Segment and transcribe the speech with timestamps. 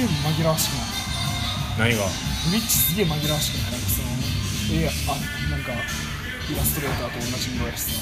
[0.00, 0.72] げえ紛らわしく
[1.78, 2.04] ない何が？
[2.52, 4.08] ミッチすげえ紛らわしくないなんかその
[4.72, 4.90] えあ
[5.50, 7.92] なんかイラストレーターと同じ色やしさ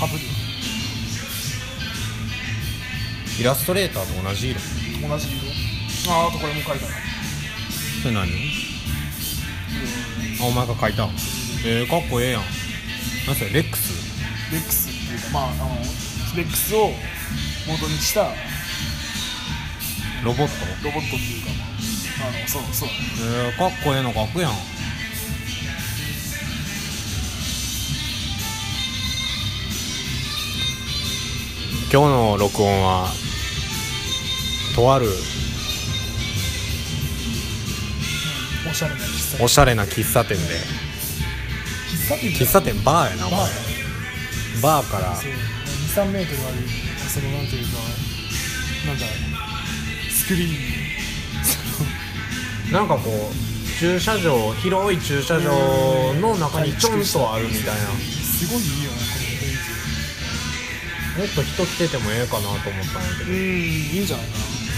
[0.00, 0.24] かぶる。
[3.40, 4.60] イラストレーターと同じ色？
[5.08, 6.12] 同じ色。
[6.12, 6.94] あああとこれも書いてある
[8.02, 8.30] それ何？
[10.40, 11.04] あお前が書いた？
[11.06, 11.10] ん。
[11.66, 12.42] えー、かっこええやん。
[13.26, 13.92] 何それレックス？
[14.52, 15.68] レックスっていうかまああの
[16.36, 16.90] レックスを
[17.66, 18.30] 元にした
[20.24, 20.86] ロボット？
[20.86, 21.50] ロボットっていうか
[22.18, 22.88] まああのそうそう。
[22.88, 24.52] えー、かっこええの書くやん。
[31.92, 33.08] 今日の録音は
[34.74, 35.06] とある
[38.68, 40.54] おしゃれな喫茶おしゃれな喫茶店で。
[41.92, 44.60] 喫茶店喫茶店バーやなバー。
[44.62, 45.14] バーから。
[45.14, 45.30] そう。
[45.30, 46.56] 23メートルある
[47.08, 47.78] そのなんていうか
[48.88, 49.06] なんだ
[50.24, 50.48] スクリー
[52.70, 52.72] ン。
[52.72, 55.52] なんかこう駐車場広い駐車場
[56.14, 57.72] の中にちょんとあるみたいな。
[58.24, 58.96] すごいいいよね
[61.12, 63.28] この雰囲もっと人来ててもええかなと思ったんやけど。
[63.28, 64.32] 気うんいいんじゃないか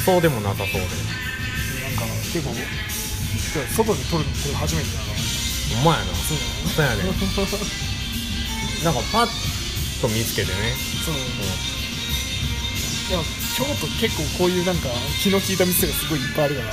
[0.04, 0.80] そうでもなさそうで。
[0.82, 2.02] ななんか
[2.34, 5.14] 結構外で撮るのこれ初めてだから。
[5.14, 6.10] ほんまやな。
[6.10, 6.34] そ
[6.82, 7.06] うやね。
[8.82, 9.28] なんかパッ
[10.02, 10.74] と見つけてね、
[11.04, 11.14] そう。
[13.10, 13.22] でも
[13.56, 14.88] 京都結構こういうなんか
[15.22, 16.68] 気の利いた店がすごいいっぱいあるから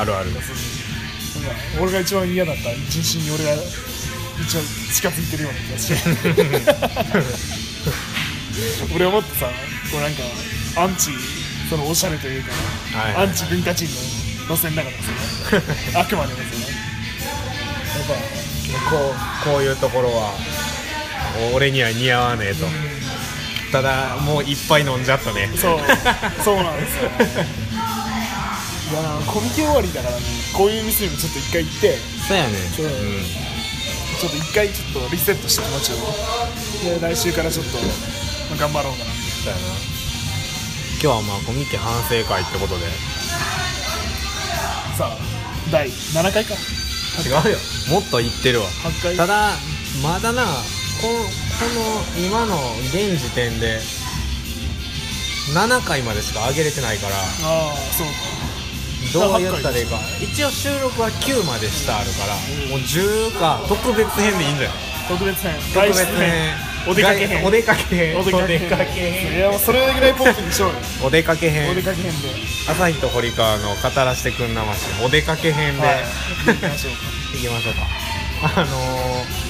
[0.00, 0.32] あるある。
[0.32, 0.42] なん。
[0.42, 0.48] か
[1.80, 3.52] 俺が一番嫌だった人種に俺が
[4.40, 4.64] 一番
[4.94, 5.96] 近づいてるような気がして。
[8.96, 9.46] 俺はもっとさ
[9.90, 10.22] こうなんか
[10.76, 11.10] アンチ
[11.68, 12.52] そのおしゃれというか、
[12.98, 13.12] はい。
[13.12, 13.84] はいはいアンチ文化人
[14.48, 16.44] の路線だからさあくまでもさ。
[17.98, 18.14] やっぱ
[18.90, 20.32] こうこういうところは
[21.54, 22.66] 俺には似合わねえと
[23.70, 25.50] ただもういっぱい飲んじゃったね。
[25.56, 25.78] そう。
[26.42, 27.10] そうなんですよ。
[28.90, 30.22] いやなコミケ終わりだからね
[30.56, 31.98] こういう店にもちょっと一回行って。
[32.26, 32.50] そうやね。
[32.74, 32.86] そう。
[32.86, 32.92] うん。
[34.18, 35.96] ちょっと一回ちょっとリセットして気持ちを
[36.98, 37.84] で来週からちょっと、ま
[38.56, 39.10] あ頑張ろうかな。
[39.12, 39.60] みそうやな。
[41.00, 42.86] 今日はまあコミケ反省会ってことで。
[44.96, 45.16] さあ
[45.70, 46.54] 第7回か。
[46.54, 47.58] 違うよ。
[47.90, 48.66] もっと言ってるわ。
[48.66, 49.16] 8回。
[49.16, 49.52] ただ
[50.02, 50.50] まだなこ
[51.02, 52.56] この今の
[52.92, 53.80] 現時点で
[55.54, 58.12] 7回までしか上げれてないからああそうか。
[59.12, 59.98] どう言ったらいいか。
[60.20, 62.34] 一応収録は9まで下あるから
[62.68, 64.78] もう10か特別編でいいんじゃない？
[65.08, 65.54] 特別編。
[65.72, 66.54] 特別編。
[66.86, 67.44] お出かけ編。
[67.46, 68.20] お出かけ編。
[68.20, 69.58] お出かけ編。
[69.58, 70.76] それぐらいポップにしようよ。
[71.04, 71.70] お出かけ編。
[71.70, 72.28] お出かけ編で。
[72.68, 74.80] 朝日と堀川の語らせてくんなまし。
[75.02, 75.96] お出かけ編で、はい。
[76.46, 76.98] 行きましょうか。
[77.38, 78.60] いきましょうか。
[78.60, 79.47] あのー、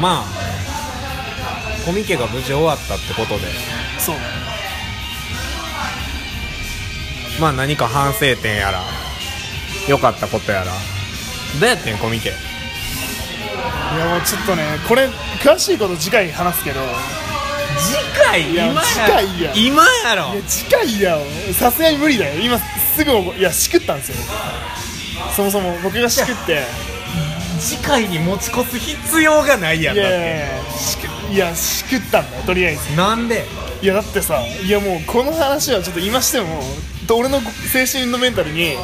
[0.00, 0.24] まあ
[1.84, 3.46] コミケが無事終わったってことで。
[3.98, 4.16] そう。
[7.40, 8.82] まあ何か反省点やら
[9.88, 10.72] 良かったことやら。
[11.60, 12.30] どうやってんコミケ？
[12.30, 12.32] い
[13.98, 15.08] やもうちょっとねこれ
[15.42, 16.80] 詳しいこと次回話すけど。
[17.76, 18.52] 次回？
[18.52, 19.52] いや今次回や。
[19.54, 20.34] 今やろ？
[20.34, 21.18] いや次回や
[21.52, 22.40] さすがに無理だよ。
[22.40, 24.16] 今すぐいやしくったんですよ。
[25.18, 26.62] 僕そもそも僕がしくって
[27.58, 30.12] 次回に持ち越す必要がないやんいだって。
[30.12, 32.96] やいやしくいやしくったんだよとりあえず。
[32.96, 33.44] なんで？
[33.82, 36.62] いやだってさいやもうこの話はちょっと今しても
[37.10, 38.76] 俺の精神のメンタルに、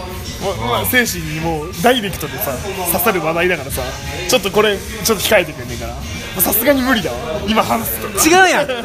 [0.61, 2.53] ままあ、精神にもうダイレクトでさ
[2.93, 3.81] 刺さる話題だからさ
[4.29, 6.01] ちょっとこれちょっと控えてくんねえからも
[6.37, 7.41] うさすがに無理だわ。
[7.49, 8.29] 今話すと。
[8.29, 8.69] 違うやん。
[8.69, 8.77] 違う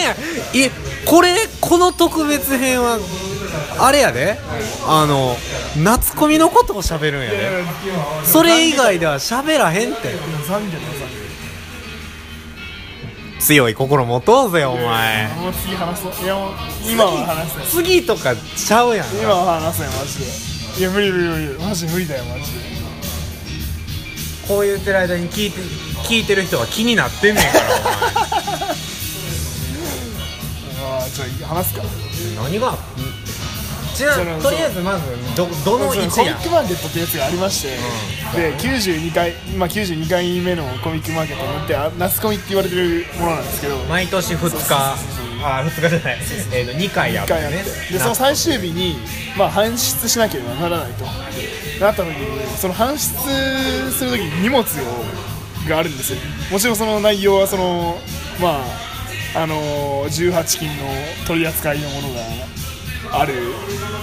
[0.00, 0.16] やん。
[0.56, 0.70] え
[1.04, 2.98] これこの特別編は
[3.78, 4.38] あれやで。
[4.86, 5.36] あの
[5.76, 7.64] 夏コミのことを喋るんやで。
[8.24, 10.14] それ以外では喋らへんって。
[13.40, 15.28] 強い心持とうぜお前。
[15.36, 16.12] 業もう次話そう。
[16.24, 16.52] いやもう
[16.86, 19.06] 今は話せ次とかちゃうやん。
[19.16, 20.80] 今は話せマジで。
[20.80, 22.58] いや無理無理無理マジ無理だよマジで。
[24.48, 25.60] こう言ってる間に聞いて
[26.08, 27.64] 聞いてる人が気になってんねんから
[30.86, 31.82] ああじゃあ話すか。
[31.82, 31.84] お
[32.42, 32.76] 前何が？
[33.94, 37.68] ちなそのとりあえずまずどどの位置やコミックマーケットってやつがありまして、
[38.36, 43.76] で92回、まあ、92回目のコミックマーケットになってあ夏コミって言われてるものなんですけど。
[43.84, 45.04] 毎年2日。
[45.46, 46.18] あ2日じゃない、
[46.52, 47.40] えー、と2回や1ってね。
[47.40, 47.92] 回やって。
[47.92, 48.96] でその最終日に、
[49.36, 51.04] まあ、搬出しなければならないと。
[51.80, 54.64] なった時にその搬出する時に荷物を
[55.68, 56.18] があるんですよ。
[56.50, 57.98] もちろんその内容はその
[58.40, 58.64] ま
[59.34, 60.74] ああの18金の
[61.26, 62.20] 取り扱いのものが
[63.20, 63.34] ある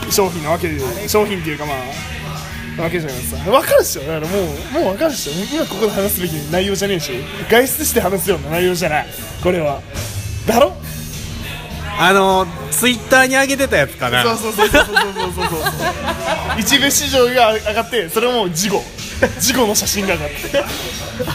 [0.10, 7.12] 商品なわけで商品っていうかまあわけじゃないですか分かるっしょだからもうもう分かるっしょ今ここで話すべき内容じゃねえし
[7.50, 9.08] 外出して話すような内容じゃない。
[9.44, 9.82] これは。
[10.48, 10.74] だろ
[12.00, 14.24] あのツイッターに上げてたやつかな。
[14.24, 16.60] そうそうそうそうそうそうそうそう。
[16.60, 18.82] 一部市場が上がってそれはもう事後。
[19.40, 20.64] 事後の写真が上がって。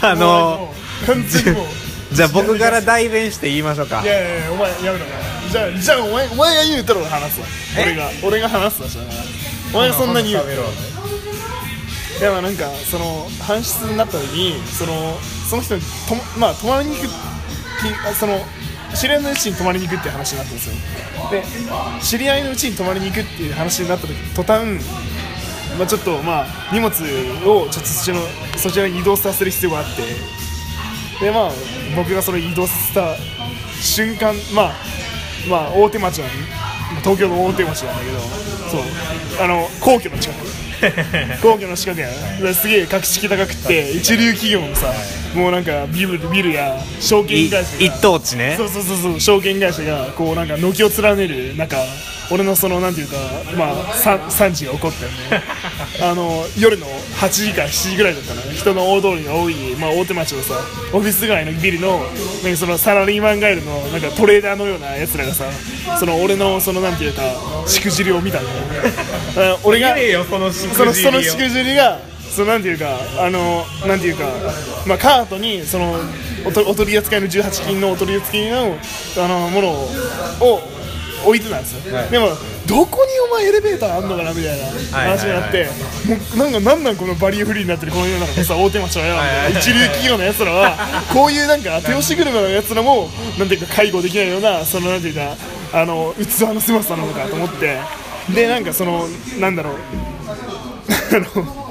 [0.01, 1.67] あのもう完全にもう。
[2.11, 4.01] じゃあ僕から代弁して言いましょうか。
[4.01, 5.05] いやいやいやお前やめろ
[5.51, 7.47] じゃあじゃあお前お前が言うたら俺話すわ。
[7.77, 7.83] え？
[7.83, 8.87] 俺が俺が話すわ。
[8.87, 9.05] じゃあ
[9.73, 10.45] お前がそんなに言う。
[12.19, 15.17] いやまあなんかその搬出になった時にその
[15.49, 15.87] その人にと
[16.39, 17.09] まあ泊まりに行く
[18.15, 18.39] その
[18.95, 20.75] 知り合いのうちに泊まりに行くっていう話になったんですよ。
[21.29, 21.43] で
[22.01, 24.65] 知り合いのうちに泊まりに行くっていう話になった時途端
[25.77, 28.23] まあちょっとまあ荷物をちょっとそちらの
[28.57, 30.01] そちらに移動させる必要があって。
[31.23, 31.51] でまあ
[31.95, 33.15] 僕がそれを移動させた
[33.81, 34.73] 瞬間まあ
[35.49, 36.29] まあ大手町なん
[37.01, 38.81] 東京の大手町なんだけどそう。
[39.43, 40.67] あの皇居の近く。
[41.41, 42.07] 皇居の近くや
[42.39, 44.93] ですげえ格式高くって一流企業のさ
[45.33, 47.83] もうなんかビルビルや証い券会社が。
[47.83, 48.55] 一等地ね。
[48.57, 51.77] そうそうそうそう証券会社がこうなんか軒を連ねる中
[52.29, 53.15] 俺のそのなんていうか
[53.57, 55.43] まあ産産地が起こったよね。
[56.01, 56.85] あの夜の
[57.15, 60.53] 8時か7時ぐらいだったの人の大通りが多い、まあ、大手町のさ
[60.93, 62.05] オフィス街のビルの
[62.43, 65.45] なんかそのサラリーマンガイルのなんかトレーダーのようなやつらがさ
[65.99, 67.21] その俺の そのなんていうか
[67.65, 68.49] しくじりを見たんだ
[69.47, 69.53] よ。
[69.55, 71.99] あ俺がよそのしそのそのしくじりが
[72.35, 74.25] そのなんていうかあのなんていうか
[74.85, 75.99] まあカートにその
[76.45, 78.77] おとお取り扱いの18金のお取り扱いの
[79.17, 80.76] あのものを
[81.25, 82.29] 置いてたんですよ、でも
[82.65, 85.67] どこにお前エレベーターあんのかなみたいな話になって、
[86.35, 88.33] もうなんかなんなんこのバリアフリーになってるこの世の中。
[88.33, 89.53] でさ大手町はやみたい。
[89.53, 90.75] な一流企業のやつらは
[91.13, 95.35] こういうなんか手押し車のやつらもなんていうか介護できないようなそのなんていうか
[95.73, 97.79] あの器の狭さなのかと思って。
[98.33, 99.07] でなんかその
[99.39, 99.73] なんだろう。
[99.73, 101.67] あの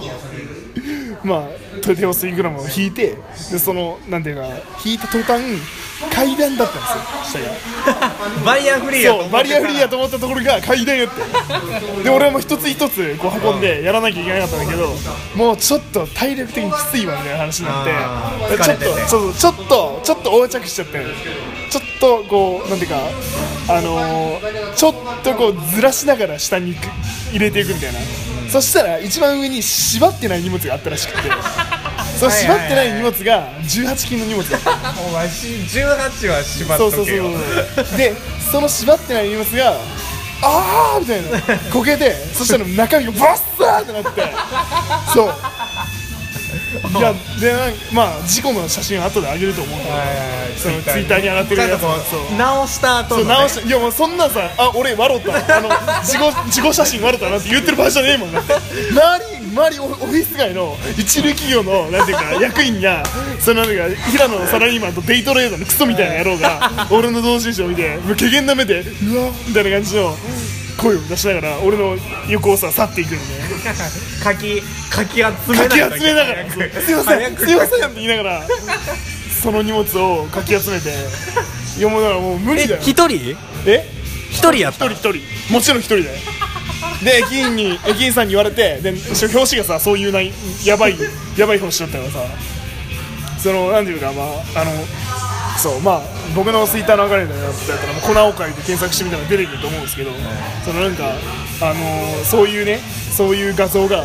[1.23, 1.49] まあ
[1.83, 3.17] トテオスイグラムを引いて
[3.51, 4.47] でそのなんていうか
[4.85, 5.43] 引いた途端
[6.13, 6.89] 階段だったんで
[7.31, 7.45] すよ。
[7.85, 8.13] 下 が
[8.45, 12.03] バリアフリーやとそうバリアフリーやと思ったところが階段やって。
[12.05, 14.95] で俺も一つ一つこう運んでやらなきゃいけなかったんだけど
[15.35, 18.59] もうちょっと体力的にきついわみたいな話になってあー。
[18.59, 19.09] でちょっと疲れてて。
[19.09, 21.07] そうそうちょっとちょっと横着しちゃって
[21.71, 22.97] ちょっとこうなんていうか
[23.69, 24.95] あのーちょっ
[25.25, 26.89] とこうずらしながら下に行く
[27.33, 27.99] 入れていくみたいな、
[28.51, 31.31] そしたら一番上に縛ってない荷物があったらしくて
[32.17, 34.71] その縛ってない荷物が18金の荷物だった。
[35.01, 37.25] お前し18は縛っそうそうそうとけよ
[37.85, 37.99] そう。
[37.99, 38.15] で
[38.51, 39.75] その縛ってない荷物が
[40.43, 41.59] あーみたいな。
[41.73, 44.23] こけてそしたら中身がバッサーってなって。
[45.13, 45.33] そう。
[46.99, 50.37] いやでなんかまあ事故の写真は後で上げると思うんだけど。
[50.57, 51.81] そのツイッターに上がってるやつ。
[51.81, 51.91] そう
[52.35, 52.39] う。
[52.39, 55.69] 直した後の、ね、そう直していやもうそんなんさあ俺笑ったあの
[56.03, 58.55] 自己自己写真笑ったなって言ってる場合じゃねえもんだって。
[58.55, 58.61] 周
[59.36, 63.03] り周りオオフィス街の一流企業のなんていうか役員が
[63.41, 70.15] そのなんか平野のサラリーマンとデイトレードのクソみたいな野郎が俺の同人誌を見てもう怪げな目でうわみたいな感じの
[70.77, 71.97] 声を出しながら俺の
[72.29, 73.23] 横をさ去っていくのね。
[74.23, 74.61] かき
[74.91, 76.51] かき集めかき集めながら。
[76.51, 78.47] すいませんすいませんって言いながら
[79.43, 80.91] その荷物をかき集めて
[81.79, 82.81] いやもうだからもう無理だよ。
[82.83, 83.37] え一人？
[83.65, 83.89] え？
[84.31, 85.19] 一人やった一人一
[85.49, 85.53] 人。
[85.55, 86.17] もちろん一人だよ
[87.05, 90.21] で駅員に駅員さんに言われてで表紙がさそういうな
[90.65, 90.97] やばい
[91.37, 92.35] やばい表紙だったからさ
[93.39, 94.71] そのなんていうかまああの
[95.59, 96.03] そうまあ
[96.35, 100.11] 僕のツイッターのアカウントやったらもう粉おかりで検索してみたら出てくると思うんですけど
[100.65, 101.05] そのなんか
[101.63, 102.79] あのそういうね
[103.13, 104.03] そういう画像が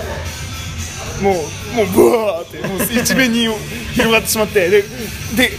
[1.21, 3.47] もうもうブワーってもう一面に
[3.93, 5.51] 広がってしまってでで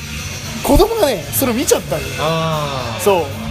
[0.62, 2.08] 子供がねそれを見ちゃったのよ。
[2.20, 3.41] あそう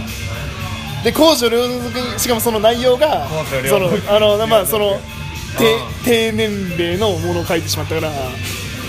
[1.04, 3.26] で公序良俗にしかもその内容が
[3.68, 5.00] そのあの まあその
[5.58, 8.14] 低低年齢のものを書いてしまったからだ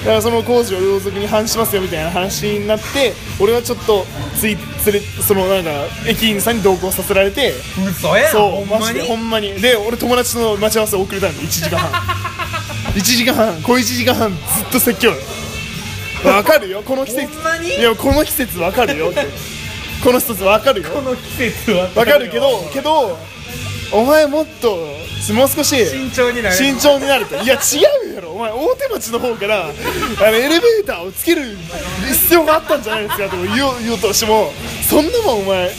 [0.07, 4.05] からその公序良俗に反しますよみたいな話になって俺はちょっと
[4.39, 4.55] つい
[4.85, 5.71] 連れそのなんか
[6.05, 8.81] 駅員さんに同行させられてあ嘘やそうほんまに？
[8.81, 9.53] マジでほんまに。
[9.61, 11.91] で俺友達の待ち合わせ遅れたんで1時間半。
[12.93, 13.61] 1時間半。
[13.63, 15.09] 小1時間半ずっと説教。
[15.11, 15.17] よ
[16.25, 16.81] わかるよ。
[16.85, 17.27] この季節。
[17.79, 19.25] いやこの季節わかるよって
[20.03, 20.89] この季節わかるよ。
[20.89, 23.17] この季節はわかるけどけど
[23.91, 26.55] お前もっともう少し慎重になれ。
[26.55, 27.35] 慎重になると。
[27.35, 28.31] いや違うやろ。
[28.31, 29.73] お前大手町の方からあの
[30.35, 31.43] エレベーターをつける
[32.11, 34.51] 必要があったんじゃないですかとか言おう言おうとしても
[34.89, 35.71] そんなもんお前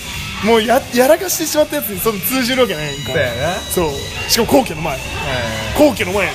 [0.45, 3.13] もうややらかしてしまったやつにその通じるわけないやんか。
[3.13, 3.55] そうやな。
[3.55, 4.31] そう。
[4.31, 4.99] しかも皇居の前。
[5.77, 6.31] 皇居の前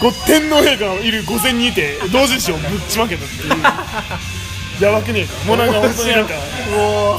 [0.00, 3.52] ご天皇陛下のいる御前にいて同時誌をぶっちまけたっていう
[4.80, 5.20] やばくね？
[5.20, 6.34] えかもうなんか本当になんか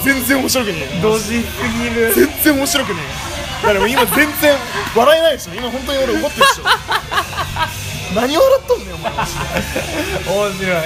[0.04, 0.88] 全然面白くね。
[0.92, 2.14] えドジすぎる。
[2.14, 3.00] 全然面白くね。
[3.62, 4.58] えだからもう今全然
[4.96, 5.54] 笑えないでしょ。
[5.56, 6.64] 今本当に俺怒ってるでしょ。
[8.16, 9.12] 何笑っとんねんお前。
[9.14, 9.26] 面
[10.58, 10.82] 白い。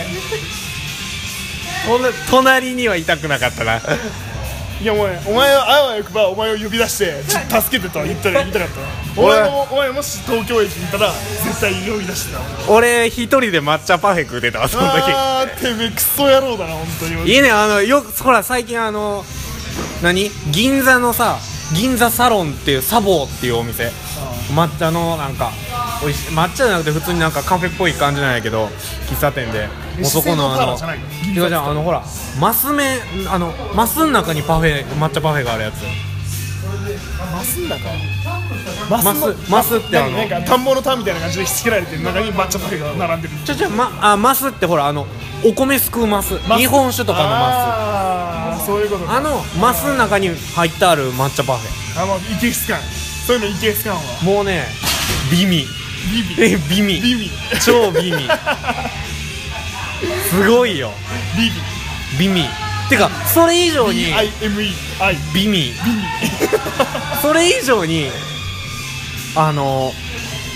[1.87, 3.81] ほんな隣にはいたくなかったな
[4.81, 9.21] いやお前お前はあわよくばお前を呼び出してちょっと助けてとは言ったら言いたかった。
[9.21, 12.71] お俺前もお前もし東京駅にいたら絶対呼び出してた。
[12.71, 15.03] 俺一人で抹茶パフェ食うてたわその時。
[15.11, 17.31] あーてめえクソ野郎だな本当に。
[17.31, 19.23] いいねあのよくほら最近あの
[20.01, 20.29] 何？
[20.51, 21.37] 銀座のさ
[21.71, 23.91] 銀座サロンっていうサボーっていうお店。
[24.53, 25.51] 抹茶のなんか
[26.03, 28.65] おいしい抹茶じゃなくて普通になんかカフェっぽい感じなんやけど
[29.09, 29.67] 喫茶店で。
[29.93, 30.73] もうそこのあの
[31.35, 32.03] 違うあのほら
[32.39, 32.97] マス目
[33.29, 35.83] あのマスの中にパフェ抹茶パフェがあるやつ
[37.31, 37.83] マスんだか
[38.89, 39.49] マス。
[39.51, 40.17] マスってあの？
[40.17, 45.05] なんか田んぼの田みたいな感じでひっつけられてる中に抹茶パフェが並んでるちょちょまあマスってほらあの
[45.45, 46.37] お米すくうマス。
[46.57, 52.01] 日本酒とかのマああそういうことあのマスの中に入ってある抹茶パフェ。
[52.01, 52.79] あもうイケス感
[53.25, 54.65] そういうのイケス感はもうね
[55.31, 55.65] 美味
[56.11, 57.31] ビビえ美味ビビ
[57.65, 58.27] 超美味
[60.29, 60.91] すごいよ。
[61.37, 61.49] ビ
[62.19, 62.49] ビ美味
[62.97, 64.29] てかそれ以上に愛
[65.33, 65.73] 美味
[67.21, 68.09] それ以上に
[69.35, 69.91] あの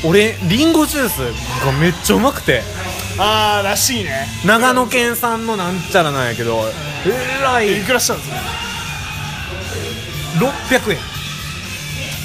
[0.05, 1.17] 俺リンゴジュース
[1.65, 2.61] がめっちゃうまくて。
[3.19, 4.27] ああらしいね。
[4.45, 6.59] 長野県産のなんちゃらなんやけど
[7.07, 7.81] えらい。
[7.81, 8.35] いくらしたんですか
[10.37, 10.97] ？600円。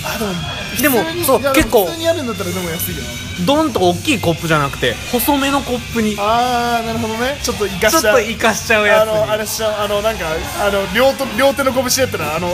[0.05, 0.33] あでも
[0.81, 1.87] でもそう結構。
[1.87, 3.03] 普通にやるんだったらでも安いよ
[3.47, 6.15] ドンと大きいコップじゃなくて細めのコップに。
[6.15, 7.39] ちょああなるほどね。
[7.43, 10.27] ちょっと生かっしたと生かしちゃうやつあのあにれしちゃうあのなんか
[10.61, 12.49] あの両と両手の拳やったらあの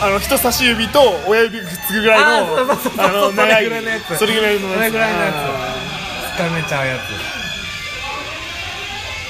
[0.00, 4.18] あの人差し指と親指がくっつくぐらいのあの長いそれぐらいのやつ。
[4.18, 4.78] それぐらいのやつ。
[4.78, 6.34] それぐらいのやつ。
[6.34, 7.42] つかめちゃうやつ。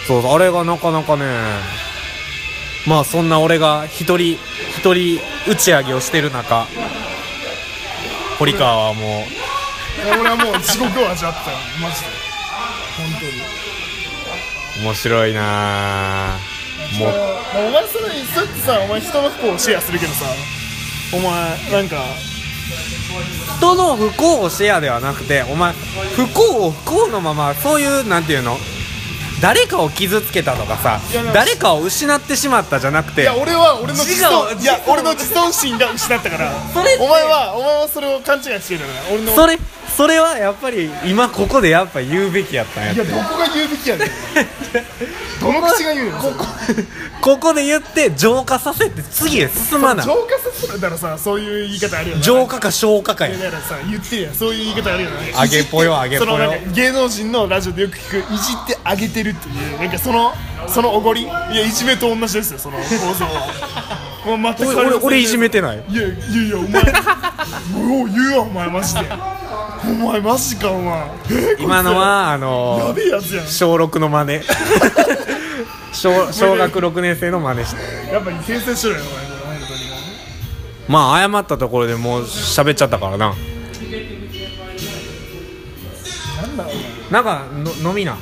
[0.06, 1.24] そうそうあれがなかなかね
[2.88, 4.36] まあそんな俺が一人
[4.76, 6.66] 一人打ち上げをしてる中
[8.38, 9.22] 堀川はもう
[10.20, 12.06] 俺はもう地獄を味わったよマジで。
[12.96, 14.84] 本当に。
[14.84, 16.38] 面白いなあ
[16.98, 20.24] もうまあお前それそうやってさお前人の不幸をシェアするけどさ
[21.12, 22.02] お前なんか
[23.58, 25.72] 人の不幸をシェアではなくてお前
[26.16, 28.56] 不幸を不幸のままそういうなんていうの？
[29.42, 31.00] 誰かを傷つけたとかさ
[31.34, 36.52] 誰かを失ってしまったじゃなくていや俺は俺の自尊いや俺の自尊心が失ったから。
[36.72, 39.58] それお前はお前はそれを勘違いしてるから俺のそれ
[39.96, 44.08] それはやっぱり今ここでやっぱ言うべきやったんやいやどこが言うべきやねん。
[45.40, 46.18] どの口が言うの？
[46.18, 46.46] ここ。
[47.20, 50.06] ここで言って浄化させて次へ進まない。
[50.06, 52.22] 浄化させるださそういう言い方あるよな。
[52.22, 53.36] 浄化か消化かや。
[53.36, 55.40] だからさ言ってるやんそういう言い方あるよな。
[55.40, 56.54] あげぽよあげぽよ。
[56.72, 60.32] 芸能人のラジオでよく聞くいじってあげてるっていうなんかその
[60.68, 61.22] そのおごり？
[61.22, 62.84] いやいじめと同じですよその構
[63.14, 65.84] 造はもう全く俺俺俺いじめてない？
[65.88, 66.82] いやいやいやお前
[67.88, 69.00] もう言うわお前マジで。
[69.84, 71.06] お前マジかお前。
[71.58, 73.46] 今のはあやのべえやつやん。
[73.46, 74.44] 小6の真似。
[75.92, 78.12] 小小学6年生の真似して。
[78.12, 79.22] やっぱり先生しろよお前
[80.88, 83.34] まあ謝ったところでもう喋っちゃったからな。
[86.40, 86.64] なんだ
[87.10, 87.42] なんか
[87.82, 88.16] の飲みな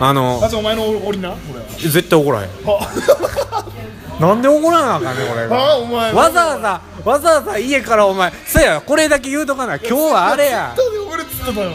[0.00, 1.66] あのお前のおごりなこれは。
[1.78, 2.50] 絶対怒らへん。
[4.20, 6.12] なんで怒らなあかんねん俺あがお前。
[6.12, 8.32] わざわざわざわざ家からお前。
[8.46, 10.74] そやこれだけ言うとかな今日はあれや。
[10.76, 11.72] ツイッターでおごれっつってたよ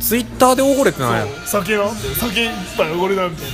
[0.00, 1.16] ツイッターで怒れってなん。
[1.16, 1.84] や酒な
[2.18, 3.52] 酒一杯おごれなみたいな。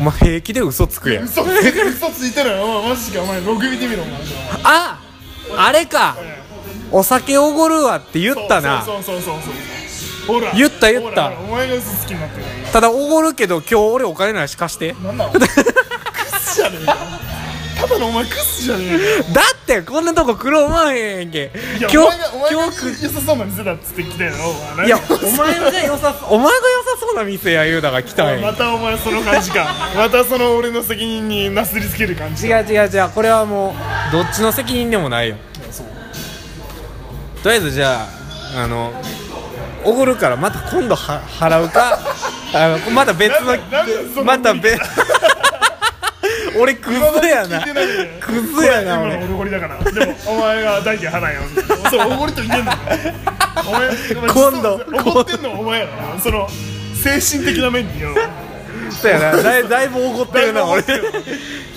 [0.00, 1.24] お前平気で嘘つくやん。
[1.24, 2.50] 嘘ついてる
[2.88, 4.14] マジかお前ログ見てみろお前。
[4.64, 4.98] あ
[5.56, 6.16] あれか。
[6.92, 8.82] お酒おごるわって言ったな。
[8.84, 9.54] そうそうそうそうそう
[10.26, 10.52] ほら。
[10.52, 11.30] 言った言った。
[11.30, 14.94] お前が嘘つきになってるただおごるけど今日俺お金ないし貸して。
[15.02, 15.48] なんだお前ク
[16.38, 16.96] スじゃねえか。
[17.80, 19.32] ただのお前クスじゃねえか。
[19.32, 21.50] だってこんなとこ苦労まわへんけ。
[21.78, 22.18] いや今日
[22.52, 24.34] 今日良さそうな店だっつって来たよ
[24.74, 24.86] お前。
[24.86, 25.00] いやお
[25.36, 28.46] 前が良さお前が良さそうな店や言うだから来たんや。
[28.46, 29.66] またお前その感じか。
[29.96, 33.74] またその俺の責任になすりつける感じ違う違う違うこれはも
[34.10, 35.36] うどっちの責任でもないよ。
[35.70, 35.86] そう。
[37.42, 38.02] とりあえずじゃ
[38.56, 38.92] ああの
[39.84, 41.98] おごるからまた今度は払うか。
[42.52, 43.56] あのまた別の
[44.24, 44.80] また別
[46.58, 46.96] 俺クズ
[47.26, 47.64] やな。
[48.20, 49.78] クズやな今の俺おごりだから。
[49.90, 51.40] でもお前が代金払えよ。
[51.90, 52.78] そうおごりと言えんのか
[53.66, 53.88] お前
[54.52, 55.92] 今度おごってんのはお前やろ。
[56.14, 56.48] なその
[57.02, 58.14] 精神的な面によ
[58.90, 59.36] そうやな。
[59.36, 60.82] だいだいぶおごってるな俺。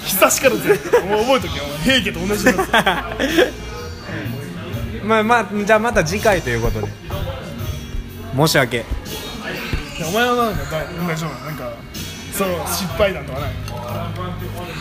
[0.05, 1.63] 久しからずお前覚えとけよ。
[1.83, 3.47] 平家と同じなんですよ。
[5.05, 6.87] まあまあじゃあまた次回ということで
[8.35, 8.85] 申し訳。
[10.07, 11.71] お前はなんか大大丈夫なんか
[12.33, 13.51] その失敗談とかない？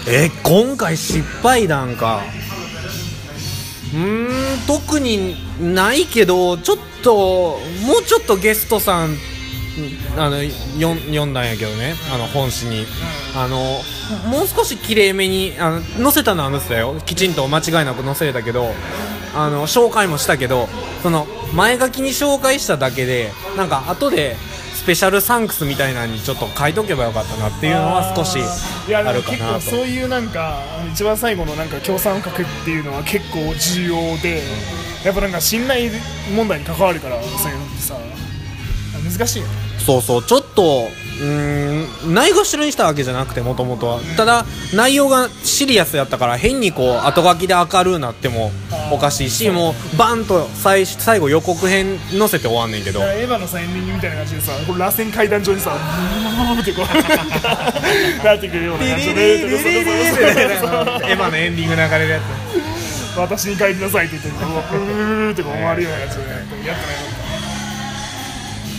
[0.09, 2.23] え今回失敗談か。
[3.93, 9.17] うーん特にないけどちょっともうちょっとゲストさん
[10.17, 10.39] あの
[10.75, 11.95] 読ん読んだんやけどね。
[12.13, 12.87] あの本誌に。
[13.35, 13.57] あの
[14.29, 16.95] もう少し綺麗めにあの載せたのは載せたよ。
[17.07, 18.75] きちんと間違いなく載せれたけど
[19.35, 20.69] あの紹介もしたけど
[21.03, 24.37] その前書きに紹介しただけでなんか後で
[24.75, 28.39] スペシャルサンクスみたいなのにちょっと書いとけばよかったなっていうのは少し
[28.93, 29.61] あるかなと。
[29.61, 30.59] そういうなんか
[30.93, 34.43] 一番最後のなんか協賛を書くっていうのは結構重要で
[35.05, 35.93] やっぱなんか信頼
[36.35, 37.97] 問題に関わるからそういうのってさ
[39.19, 39.53] 難しいよね。
[39.79, 40.89] そうそうちょっと
[41.23, 44.01] うんないがしろにしたわけじゃなくてもともとは。
[44.17, 48.51] ただ内容がシリアスやったから変にこう後書きで明るくなっても
[48.91, 53.01] おかしいしもうバンと最最後予告編載せて終わんねんけど。
[53.03, 62.21] エヴァのさエンディングみたいな感じでさこれ螺旋階段上にさブーってこうなってくるような感じでエヴァのエンディング流れるや
[63.17, 66.77] 私に帰りなさいって言ってうブーってこう回るような感じでやってない
[67.13, 67.22] のい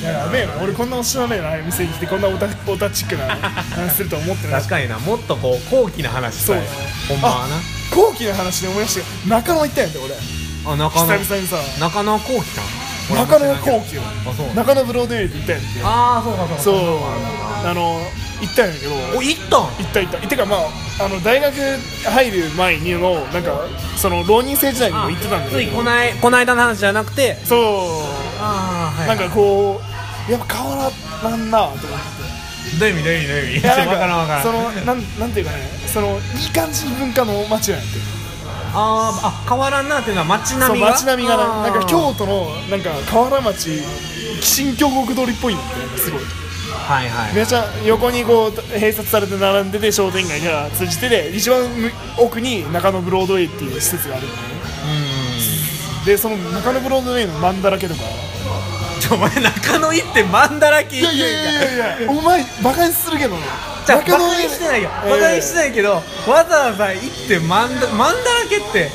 [0.04, 0.54] ややべえな。
[0.62, 5.00] 俺こんなおしゃれな店に来てこんなオタオタチックな話すると思ってつない確かにな。
[5.00, 6.66] もっとこう高貴な話したい。
[7.08, 7.18] そう。
[7.18, 7.56] ほんまはな。
[7.96, 10.16] 後期の話で思い出して中野行ったんやって俺。
[10.66, 11.18] あ中野。
[11.20, 11.58] 久々にさ。
[11.80, 12.62] 中野高貴か。
[13.14, 14.02] 中野後期よ。
[14.26, 14.48] あそう。
[14.56, 16.76] 中野ブロードウェイで行ったんやああそうかそうかそう
[17.70, 18.00] あの
[18.42, 19.18] 行ったんやけど。
[19.18, 19.62] お行ったん？
[19.62, 20.28] 行った行った。
[20.28, 23.68] てかまああの大学入る前にのなんか
[23.98, 25.58] その浪人生時代にも行ってたんだけど。
[25.58, 27.36] ついこないこないだの話じゃなくて。
[27.44, 27.60] そう。
[28.40, 29.93] ああはなんかこう
[30.30, 30.92] やっぱ変わ
[31.24, 31.88] らんなと思って。
[32.80, 33.04] どういう意味？
[33.04, 33.28] どういう意味？
[33.28, 33.60] どういう意味？
[33.60, 34.44] いやなんわからんわからん。
[34.44, 38.00] そのなんなんていうかねそのいい感じ文化の街なんやって。
[38.76, 40.88] あーあ変わらんなっていうのは街並みが？
[40.92, 41.72] 街並みがねあー。
[41.72, 43.70] なんか京都のなんか河原町
[44.42, 46.22] 新京極通りっぽいんだってすごい。
[46.22, 47.36] はいはい。
[47.36, 51.62] めちゃ横にこう併設されて並んでて商店街が通じてで一番
[52.18, 54.40] 奥に中野ブロードウェイっていう施設があるのね。
[56.06, 58.02] でその中野ブロードウェイのマンだらけとか
[59.14, 63.73] お前中野行ってマンだらけいやいやいやいやいやお前バカにするけどな。
[63.86, 64.90] じゃあバカにしてないよ。
[65.06, 66.02] えーバカにしてないけどわ
[66.48, 68.90] ざわざ行ってマンダマンだらけって、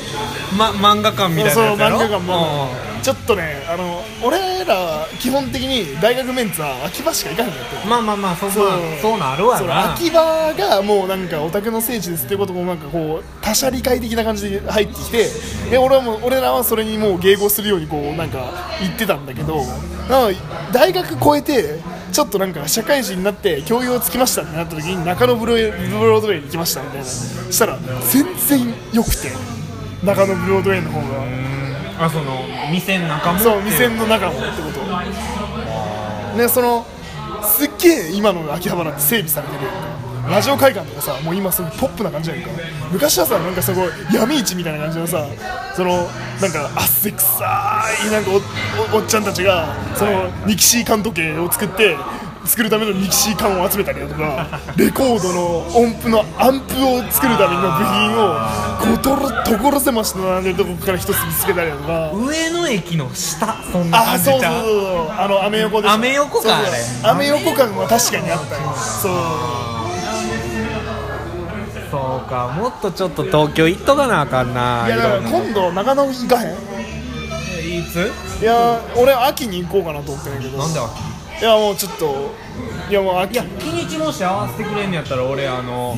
[0.57, 1.97] ま、漫画館みたいなそうやつやろ？
[1.97, 2.69] 漫画館も。
[2.83, 8.67] うんちょっとねあの俺ら基本的に大学メンツは秋葉しか行かへんかったよまあまあまあそそう。
[8.67, 15.27] まあそうなるわそのな秋葉がもうなんかオタクの聖地ですってこともなんかこう他者理解的な感じで入ってきて
[15.71, 19.63] で俺はもう俺らはそれにもう迎合するようにこうなんか言ってたんだけど
[20.09, 20.41] なんか
[20.73, 21.79] 大学超えて
[22.19, 27.05] ちょっとなんか社会人になって教養つきましたってなった時に中野ブロブロードウェイに行きましたみたいな。
[27.05, 27.79] したら
[28.11, 29.31] 全然良くて
[30.03, 32.05] 中野ブロードウェイの方が。
[32.05, 33.39] あその店の中も。
[33.39, 34.33] そう店の中も。
[34.33, 36.85] ってことねその
[37.41, 39.98] すっげえ今の秋葉原って整備されてるやんか
[40.29, 42.49] ラジオ会館とかさもう今すごいポップな感じやんか。
[42.91, 45.25] 昔はさなんかすごい闇市みたいな感じのさ
[45.75, 46.07] その
[46.41, 47.43] なんか汗臭
[48.07, 48.31] いなんか
[48.91, 51.95] おおおっちゃんたちがそのニキシー缶時計を作って
[52.45, 62.11] 作るためのニキシー缶を集めたりだとかレコードの音符のアンプを作るための部品をことろ所狭しと並んでるとこから一つ見つけたりだとか。
[62.13, 65.11] 上野駅の下そんなあ感じそうそうちゃうそう。
[65.11, 66.67] あのアメ横でアメ横かあれ。
[67.03, 68.73] アメ横感は確かにあったよ。
[68.73, 69.68] そう
[71.91, 76.53] そうかもっとちょっと東京行っとかなあかんないいやだから今度長野行かへん？
[76.53, 78.11] いつ？
[78.41, 80.57] いや俺秋に行こうかなと思ってんけど。
[80.57, 81.41] なんで秋？
[81.41, 82.31] いやもうちょっと
[82.89, 83.33] いやもう秋。
[83.33, 85.97] いや日にちもし合わせてくれんのやったら俺あの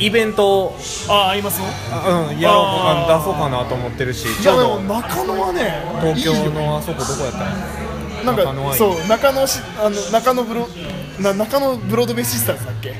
[0.00, 0.74] イベント
[1.08, 4.26] ああいますあうんやろうか出そうかなと思ってるし。
[4.42, 7.54] いやでも中野はね東京のあそこどこやったんや
[8.24, 10.68] なんかそう中野しあの中野ブロ
[11.20, 12.94] な中野ブロードベーシスターズだっけ？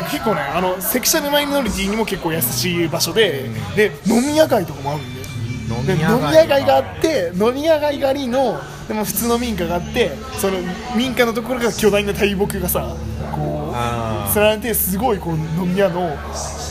[0.00, 5.22] 結構ねあのセクシャルマイノリティにも結構優しい場所で、で飲み屋街とかもあるんで。
[5.72, 10.58] 飲で飲み屋街があって飲み屋街狩りのでも普通の民家があってその
[10.96, 12.94] 民家のところが巨大な大木がさ
[13.72, 16.16] こあう連ねてすごいこう飲み屋の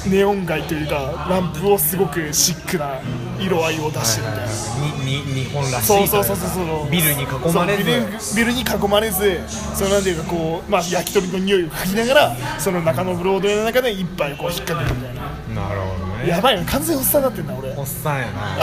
[0.07, 2.99] ネオン街というかランプをすごくシックな
[3.39, 4.51] 色合いを出してるみたいな。
[4.51, 6.91] ーにに日本らしいそうそうそうそうそう。
[6.91, 8.19] ビルに囲まれず。
[8.19, 9.39] そうビルに囲まれず
[9.75, 15.21] そのなんていうかこう、まあ、焼き鳥の匂いを嗅ぎながらその中のブロードウェイの中で一杯こう引っ掛けるみたいな。
[15.69, 16.27] なるほどね。
[16.29, 17.69] やばいな完全におっさんになってんな俺。
[17.75, 18.57] おっさんやな。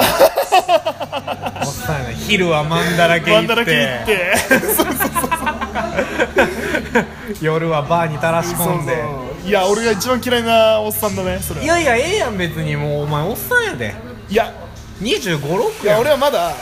[1.66, 2.11] おっさんやな。
[2.14, 3.40] 昼はマンだらけ行って。
[3.40, 4.37] ワンダだけ行って。
[4.48, 5.58] そうそう
[7.41, 9.05] 夜はバーに垂らし込んで。
[9.47, 11.62] いや俺が一番嫌いなおっさんだねそれ。
[11.62, 12.77] いやいやええやん別に。
[12.77, 13.95] もうお前おっさんやで。
[14.29, 14.53] いや。
[15.01, 16.53] 2 5 6いややん俺はまだ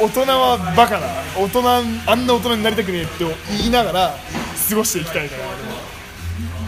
[0.00, 1.80] 大人はバカだ大人あ
[2.14, 4.14] んな大人になりたくねえって言いながら
[4.68, 5.42] 過ごしていきたいから。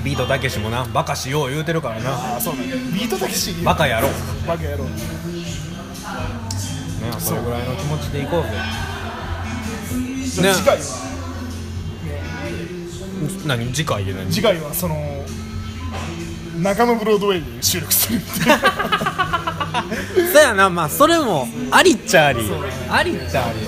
[0.05, 2.37] ビートたけしもなバカしよう言うてるからな。
[2.37, 2.77] あそうなんだ。
[2.77, 3.53] ビートたけし。
[3.65, 4.09] バカやろ
[4.47, 4.91] バカ野郎ね
[7.19, 8.49] それぐらいの気持ちでいこうぜ。
[10.41, 10.83] じゃあ次回は、
[13.47, 13.73] 何？
[13.73, 14.31] 次回で何？
[14.33, 14.97] 次回はその
[16.61, 18.27] 中野ブロードウェイで収録するって
[20.33, 20.69] そうやな。
[20.71, 22.41] まあそれもありっちゃあり。
[22.91, 23.59] ありっちゃあり。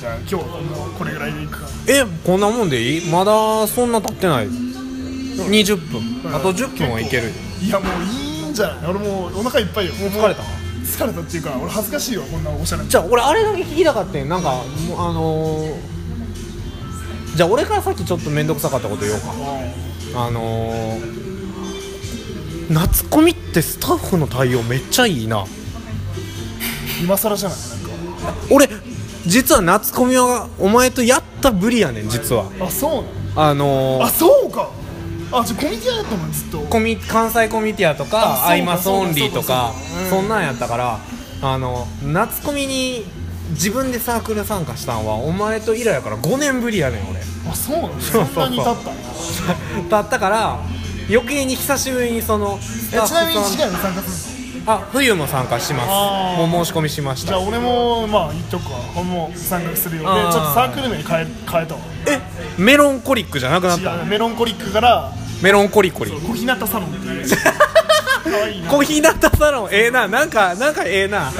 [0.00, 1.66] じゃあ今日はこれぐらいでいくか。
[1.88, 3.10] えこんなもんでいい？
[3.10, 4.48] まだそんな経ってない。
[4.48, 5.76] 20
[6.22, 6.34] 分。
[6.34, 8.06] あと10分はいけるいやもうい
[8.46, 8.90] いんじゃない？
[8.90, 9.94] 俺もうお腹いっぱいよ。
[9.94, 10.42] もう疲れた？
[10.84, 12.88] 疲れたっていうか俺恥ずかしいよこんなおしゃれな。
[12.88, 14.62] じゃあ俺あれだけ聞きたかったんなんかも
[14.96, 15.74] うあのー、
[17.38, 19.32] じゃあ俺からさっきちょっと面倒くさかったこと言おうか。
[20.16, 25.44] あのー、夏コミってスタッフの対応めっちゃいいな。
[27.00, 27.58] 今更じゃない？
[27.58, 27.86] なんか
[28.50, 28.68] 俺
[29.24, 32.50] 実は夏コミはお前とやったぶりやねん実は。
[32.58, 33.04] あそう
[33.36, 33.50] なの？
[33.50, 34.70] あのあー、そうか。
[35.30, 36.58] あじゃあコミティアやったもんずっと。
[36.62, 39.72] コミ関西コミティアとあかアイマスオンリーとか
[40.10, 40.98] そんなんやったから
[41.40, 43.04] あの夏コミに
[43.50, 47.20] 自分でサークル参加したんはお前と以来やから5年ぶりやねん俺。
[47.50, 48.44] あそうなのうそんそう。
[48.44, 48.64] なに経っ
[49.88, 50.58] ただったから
[51.10, 55.88] 余計に久しぶりにそのスタッフえちなみに次回も参加するのあ冬も参加します。
[55.88, 57.28] もう申し込みしました。
[57.28, 61.80] じゃあ俺もまあ言っとくわ俺も参加するよでちあーょっとサークル名変え変えたわ。
[62.06, 62.20] え
[62.60, 65.10] メロンコリックじゃなくなっ違たうメロンコリックから
[65.42, 67.28] メロンコリコリ小日向サロンっていう。
[68.28, 68.68] かわいいな。
[68.70, 69.08] 小日向
[69.38, 69.68] サロン。
[69.72, 70.06] ええな。
[70.06, 71.32] なんかなんかええな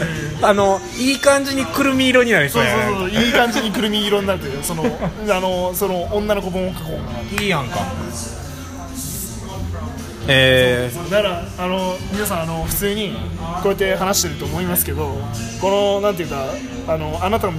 [0.43, 6.97] あのいい感じにくるみ色になりそそううやそうそういい感じにくるみ色になってるそのあのその女の子本を書こう。
[6.97, 7.79] かないいやんか。
[10.31, 13.17] えー、だからあの皆さんあの普通に
[13.63, 15.17] こうやって話してると思いますけど
[15.59, 16.45] このなんていうか
[16.87, 17.57] あのあなたに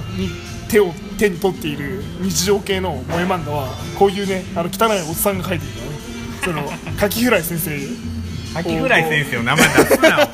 [0.68, 6.00] 手を手に取っている日常系の萌え漫画はこういうねあの汚いおっさんが書いてるからね。
[6.44, 8.09] そのカキフライ先生
[8.52, 10.26] カキフライ先生の名前出すな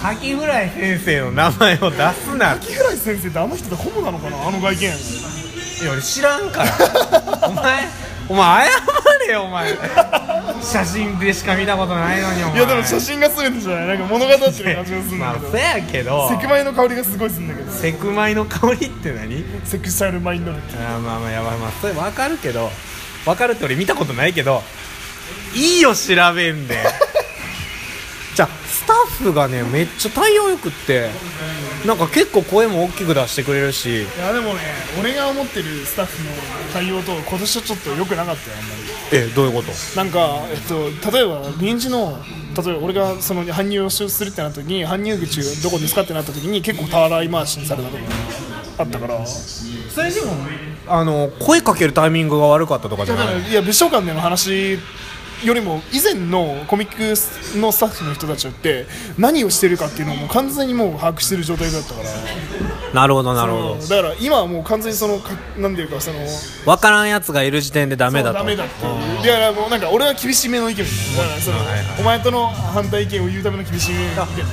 [0.00, 2.54] カキフライ先生の名前を出すな。
[2.54, 4.82] カキフライ先生ってあの人とホモなのかなあの外見。
[4.82, 4.84] い
[5.84, 6.70] や俺知らんから。
[7.48, 7.88] お前
[8.28, 8.72] お前謝
[9.26, 9.74] れよお前。
[10.62, 12.56] 写真でしか見たことないのにお前。
[12.56, 13.88] いやでも写真が全てじゃない。
[13.88, 15.46] なんか物語ってる感じがするんだけど。
[15.46, 16.28] まあそやけど。
[16.28, 17.72] セクマイの香りがすごいするんだけど。
[17.72, 19.44] セクマイの香りって何？
[19.64, 21.58] セクシャルマインドリテあーまあまあやばい。
[21.58, 22.68] まあそれ分かるけど。
[23.24, 24.62] 分かるって俺見たことないけど。
[25.54, 26.76] いいよ調べんで
[28.82, 31.08] スタッフがねめっちゃ対応よくって
[31.86, 33.88] なんか結構声も大きく出してくれるし。
[33.88, 34.60] ィいやでもね
[35.00, 36.30] 俺が思ってるスタッフの
[36.72, 38.82] 対応と今年はちょっと良くなかったよあんまり。
[39.12, 39.70] えどういうこと？
[39.96, 42.18] なんか、えっと、例えば臨時の
[42.56, 48.02] 例えば俺がその搬入をするってなった時に搬入口どこですかってなった時に結構たらい回しにされたとか
[48.78, 49.24] あったから。
[49.24, 50.32] それでも
[50.88, 53.50] あの声かけるタイミングが悪かったとかじゃだない？
[53.50, 54.78] いや別所間での話
[55.44, 58.86] よりも以前のコミックのスタッフの人たちって
[59.18, 62.08] 何をしてるかっていうのをもう完全にもう把握してる状態だったから。
[62.92, 63.76] なるほどなるほど。
[63.76, 66.18] だから今はもう完全にそのかなんていうかその
[66.66, 68.38] 分からんやつがいる時点でダメだと。
[68.38, 69.22] ダメだっていう。
[69.22, 71.56] いやもうなんか俺は厳しめの意見だからその、
[71.98, 73.96] お前との反対意見を言うための厳しめ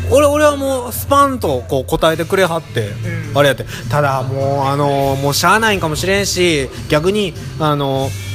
[0.09, 3.37] 俺俺はもうスパンとこう答えてくれはって、ん。
[3.37, 3.65] あれやって。
[3.89, 8.28] ただもうあのもうしゃあないんかもしれんし逆にあのひ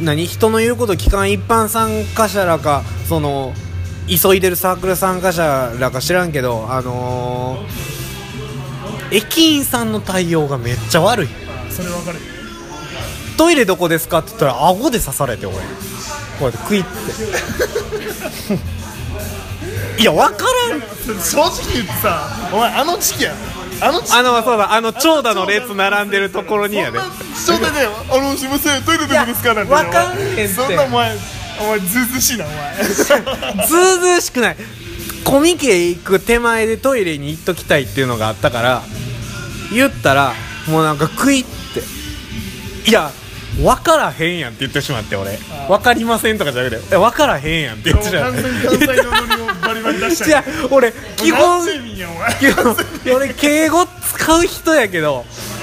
[0.00, 0.26] 何？
[0.26, 3.52] 人の言うこと聞かん一般参加者らかその
[4.06, 7.98] 急いでるサークル参加者らか知らんけどあのー
[9.10, 11.28] 駅員さんの対応がめっちゃ悪い。
[11.70, 12.18] それ分かる。
[13.36, 15.62] トイレどこですかって言ったら顎で刺されて俺こ
[16.40, 16.88] うやってクイって。
[20.02, 20.80] いや分からん。
[21.22, 23.34] 正直言ってさお前あの時期や。
[23.80, 24.12] あの時期。
[24.14, 26.98] あのそうだあの長蛇の列並んでるところにやで。
[26.98, 27.04] そ
[27.38, 30.48] んな状態で「あのすいませんトイレどこですか?」なんていやわかんへんって。
[30.48, 31.16] そんなお前
[31.60, 32.84] お前ずうずうしいなお前。
[33.66, 34.56] ずうずうしくない。
[35.24, 38.82] コミケ行く手前でトイレに行っときたいっていうのがあったから
[39.72, 40.32] 言ったら
[40.66, 41.82] もうなんかクイって。
[42.88, 43.10] いや
[43.60, 45.38] 分からへんやんって言ってしまって俺。
[45.68, 50.44] 分かりませんとかじゃなくてえ分からへんやんって言ってしまって完全に関西のノリをバリバリ出した違う。
[50.70, 51.66] 俺基本
[53.14, 55.57] 俺敬語使う人やけどツ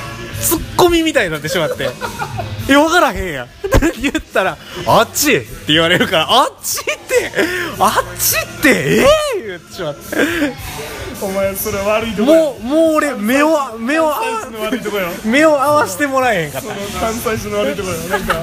[0.75, 1.89] ッコミみたいになってしまって
[2.69, 3.49] 「え分からへんやん」っ
[3.93, 4.57] て言ったら
[4.87, 7.31] 「あっち!」って言われるから「あっちって
[7.79, 9.07] あっちってえ
[9.41, 10.75] え言ってしまって。
[11.21, 12.37] お前それ悪いとこや。
[12.43, 14.11] もうもう俺目を目を
[15.23, 18.33] 目を合わせてもらえへんかっその関西人の悪いとこよなんか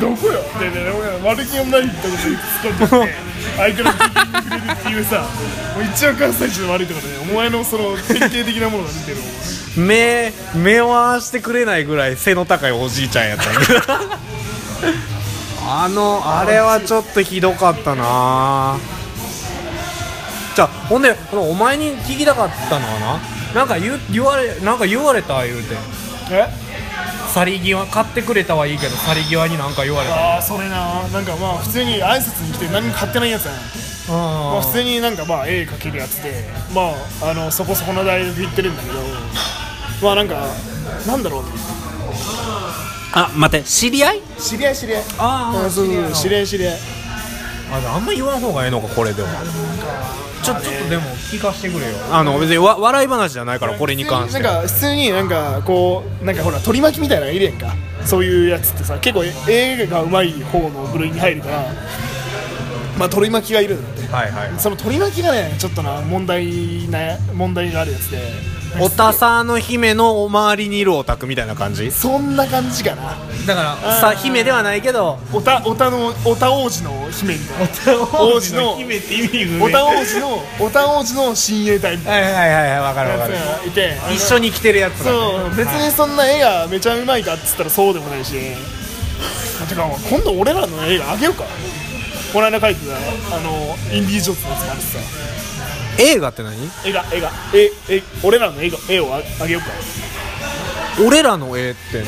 [0.00, 0.40] どこよ。
[0.40, 0.90] ってね
[1.22, 2.16] 俺悪気のないとこで
[2.80, 3.08] 突っ込
[3.56, 5.20] 相手の聞いてくれるっていうさ
[5.74, 9.16] もう一番関西人の悪いところでお前のその典型的なものが見てる
[9.76, 13.44] 目目を合わせてくれないぐらい背の高いおじいちゃんやった
[15.68, 18.76] あのあれはちょっとひどかったな
[20.54, 23.20] じゃあほんでお前に聞きたかったのは
[23.54, 25.74] ななんか言言われなんか言われた言うて
[26.30, 26.46] え
[27.36, 33.54] 去り際買ってくれたはいいけど去り際になんか言われたああそれななんかまあ普通に挨拶に来て何も買ってないやつやん。
[34.08, 36.44] まあ、普通になんかまあ絵描けるやつで
[36.74, 36.92] ま
[37.26, 38.94] ああのそこそこの大学行ってるんだけど
[40.02, 40.46] まあなんか
[41.06, 41.48] なんだろうね。
[43.12, 44.20] あ待って知り合い？
[44.38, 45.02] 知り合い知り合い。
[45.18, 46.74] あうんそうそう知り合い知り合い
[47.70, 49.28] あああんま言わん方がええのかこれでは
[50.46, 51.96] ちょっとでも聞かしてくれよ。
[52.12, 54.40] あの別にわ笑い話じゃないからこれに関して。
[54.40, 57.74] なんか普通になんかこうなんかほら取り巻きみたいなのいるやんか。
[58.04, 61.64] そういうやつってさ結構絵がうまい方の部類に入るから
[62.96, 64.12] まあ取り巻きがいるんだって。
[64.12, 64.50] はいはい。
[64.60, 68.18] その取り巻きがねちょっとな問題な問題があるやつで
[68.80, 71.90] おたさの姫の周りにいるオタクみたいな感じ？
[71.90, 73.16] そんな感じかな。
[73.46, 78.02] だからさ姫ではないけどおたおたのおた王子の姫みたいな。
[78.20, 83.68] 王子の姫って意味不おた王子のおた王子の親衛隊みたいはいはいはいはいわかるわなかる。
[83.68, 83.96] いて。
[84.14, 85.56] 一緒に来てるやつそう。
[85.56, 88.32] 別にそんな絵がめちゃうまいかっつったらそうでもないし。
[89.68, 91.44] てか今度俺らの映画あげようか。
[92.32, 92.96] この間描いてた
[93.36, 93.50] あの
[93.94, 94.98] インディ・ージョーンズのやつもあるしさ
[95.98, 96.56] 映画って何？
[96.84, 99.68] 絵が絵がええ俺らの絵が絵をああげようか。
[101.06, 102.06] 俺らの絵って何？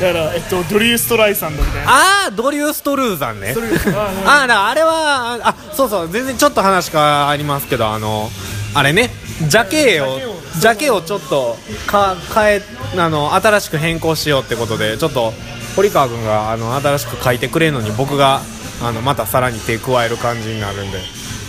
[0.00, 1.90] だからえっとドリュー・ストライサンドみたいな。
[1.90, 3.54] ああドリューストルーザンね。
[3.54, 8.28] それあああだあれはあそうそう全然ちょっと話変わりますけどあの
[8.74, 9.10] あれね。
[9.48, 12.62] ジャケをジャケをジャケをちょっとか変え
[12.96, 15.32] あの新しく変更しようってことでちょっと
[15.76, 18.40] 堀川君があの新しく書いてくれるのに僕が
[18.82, 20.98] あのまたさらに手加える感じになるんで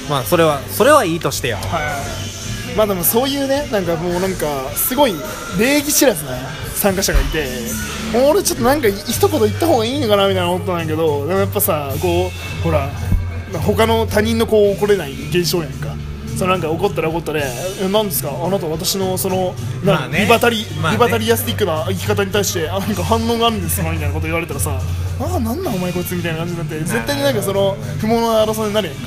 [0.10, 5.14] まあそれはそれはいいとしてやはいまあでもそういうねなんかもうなんかすごい
[5.60, 6.32] 礼儀知らずな
[6.76, 7.46] 参加者がいて
[8.14, 12.28] もう俺ちょっとなんか一言言った方がいいのかなみたいな思ったんだけどでもやっぱさこ
[12.60, 12.90] うほら
[13.66, 15.90] 他の他人のこう怒れない現象やんか。
[16.38, 17.44] そのなんか怒ったら怒ったで
[17.84, 18.30] 「え何ですか？
[18.32, 20.20] あなた私のそのなまあね。
[20.22, 20.98] リバタリ、まあね。
[20.98, 24.80] リバタリアスティックな生き方に対してあなんか反応があるんですか?」みたいなこと言われたらさ
[25.20, 29.02] 「ああなんなんお前こいつ」みたいな感じになって絶対になんかその不毛な争いになるやんか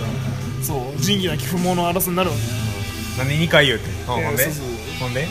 [0.62, 3.18] そう仁義なき不毛の争いになるわけ。
[3.18, 4.44] なんで2回言うて、ほんで？
[4.44, 4.66] そうそう。
[5.00, 5.26] ほんで？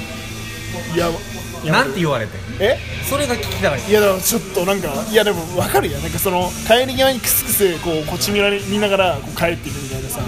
[0.96, 2.78] いやいやなんて言われてえ？
[3.10, 3.80] それが聞きたい。
[3.90, 5.98] いやだからちょっとなんかいやでも分かるよ。
[6.00, 10.22] なんかその帰り際にクスクスこうこっち見られ見ながらこう帰っていくみたいなさ。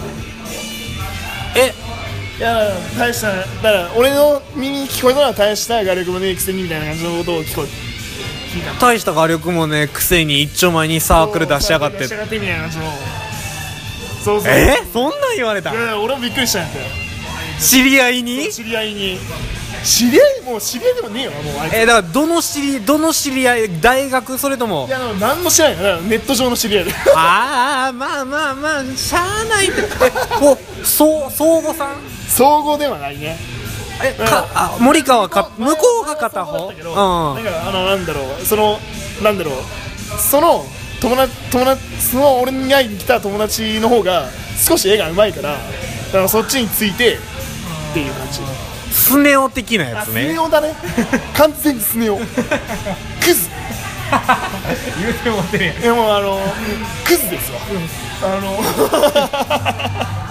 [1.55, 1.73] え？
[2.39, 7.67] いや大しただから俺の耳に聞こえたのは大した画力もねえくせにみたいな感じのことを聞こえ
[8.81, 12.85] 大した画力もねくせに一丁前にサークル出しやがって出しやがってみたいな感じの
[14.23, 14.51] そうそう。
[14.51, 14.77] え？
[14.91, 15.71] そんなん言われた？
[15.71, 16.79] いやいや俺もびっくりしたんやて。
[17.59, 18.49] 知り合いに？
[18.51, 19.19] 知り合いに。
[19.83, 21.73] 知り合いもう知り合いでもねえよもうあいつ。
[21.75, 23.81] えだからどの知りどの知り合い？
[23.81, 24.37] 大学？
[24.37, 24.85] それとも？
[24.87, 26.91] いやでも何も知らないよだからネット上の知り合いで。
[27.15, 29.81] ああまあまあまあしゃあないって。
[29.81, 29.85] え
[30.41, 31.97] おそう相互さん？
[32.29, 33.37] 総合ではないね。
[34.01, 36.69] えかあ森川か向こうが片方？
[36.69, 36.95] だけどうん。
[36.95, 38.79] なんかあのなんだろうその
[39.21, 39.55] なんだろう。
[40.17, 40.65] その
[41.03, 45.59] 友達友達その俺に会いに来た友達の方が少し絵が上手いからだ
[46.13, 48.39] からそっちについてっていう感じ。
[48.89, 50.29] スネ夫的なやつね。
[50.31, 50.73] ネ夫だね。
[51.35, 52.19] 完全にスネ夫。
[52.19, 52.25] ク
[53.33, 53.49] ズ。
[55.01, 55.81] 言うてもてるやん。
[55.81, 56.39] でもあの
[57.03, 57.59] クズですわ、
[58.21, 60.13] あの。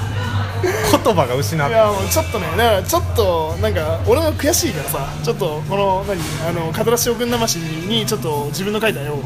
[0.62, 9.18] 言葉が失っいたやもうちょっとねだからちょっとなんか俺も悔しいからさちょっとこの何あの片田翔くん魂にちょっと自分の書いた絵を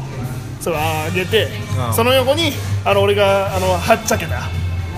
[0.59, 1.47] それあげて
[1.87, 1.93] うん。
[1.93, 2.51] その横に
[2.85, 4.41] あの俺があのはっちゃけた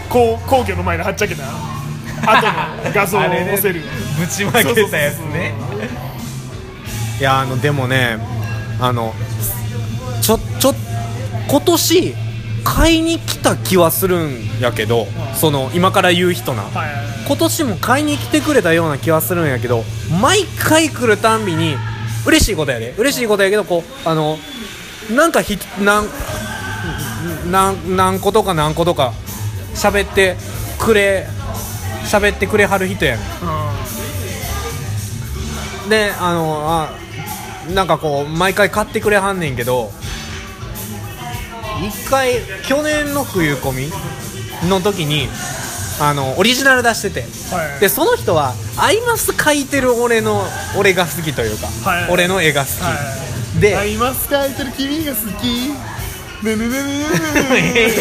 [0.09, 2.47] 皇皇居の前ではっちゃけた後
[2.87, 3.81] の画像を 載せる。
[4.19, 5.53] ぶちまけたやつね。
[7.19, 8.17] いやあのでもね
[8.79, 9.13] あの
[10.21, 10.75] ちょちょ
[11.49, 12.15] 今年
[12.63, 16.63] 買いに来た気はするんやけどその今から言う人な。
[16.63, 17.05] はいはいはい。
[17.27, 19.83] 今年も買いに来てくれたような気はするんやけど
[20.19, 21.77] 毎回来るたんびに
[22.25, 22.93] 嬉しいことやで。
[22.97, 24.37] 嬉しいことやけどこうあの
[25.15, 26.07] なんかひなん
[27.51, 29.13] なん何個とか何個とか
[29.73, 30.37] 喋って
[30.79, 31.27] くれ
[32.05, 33.23] 喋ってくれはる人やね
[35.85, 35.89] ん。
[35.89, 36.91] であのあ
[37.73, 39.91] なんかこう毎回買ってくれはんねんけど
[41.85, 42.35] 一回
[42.67, 43.89] 去年の冬込み
[44.69, 45.27] の時に
[45.99, 47.21] あのオリジナル出してて。
[47.53, 47.79] はい。
[47.79, 50.43] でその人はアイマス描いてる俺の
[50.77, 52.11] 俺が好きというか、はい。
[52.11, 53.28] 俺の絵が好き、はい
[53.59, 55.73] であ今使えてる君が好き？
[56.41, 57.91] ねねねねねね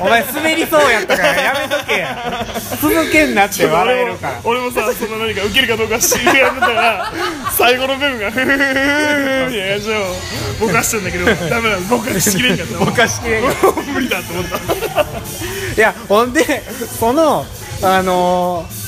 [0.00, 2.46] お前滑りそうやったからやめとけや
[2.80, 7.12] 続けんなって笑えるから俺もさその何か受けるかどうか知りやめたら
[7.52, 14.56] 最後の部分がフフフフフみたいな感じをぼかしてんだけどダメなのぼかしきれんかったぼかしきれんかもう無理だと思った
[15.76, 16.62] いやほんで
[16.98, 17.44] その
[17.82, 18.80] あのー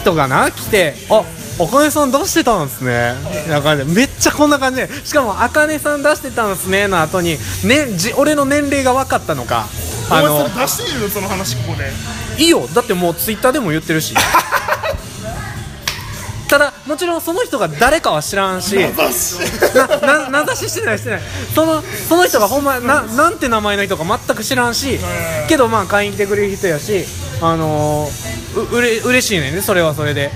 [0.00, 1.22] 人がな来てあ
[1.62, 3.14] あかねさん出してたんですね。
[3.48, 4.88] な感じでめっちゃこんな感じで。
[5.04, 9.66] しかもあかねさん出してたんですねの後に、ね、じ俺の年齢が分かったのか。
[10.10, 11.90] あのそれ出してみるよその話ここで。
[12.42, 12.66] いいよ。
[12.74, 14.14] だってもうツイッターでも言ってるし
[16.50, 19.38] ただもちろんその人が誰かは知らんし名指し。
[20.30, 21.20] 名指ししてないしてない。
[21.54, 24.98] そのその人がほんまななんて名前の人か全く知らんし
[25.48, 27.04] けどまあ買いに来てくれる人やし
[27.40, 30.30] あのー、ううれ嬉しいねんねそれはそれで。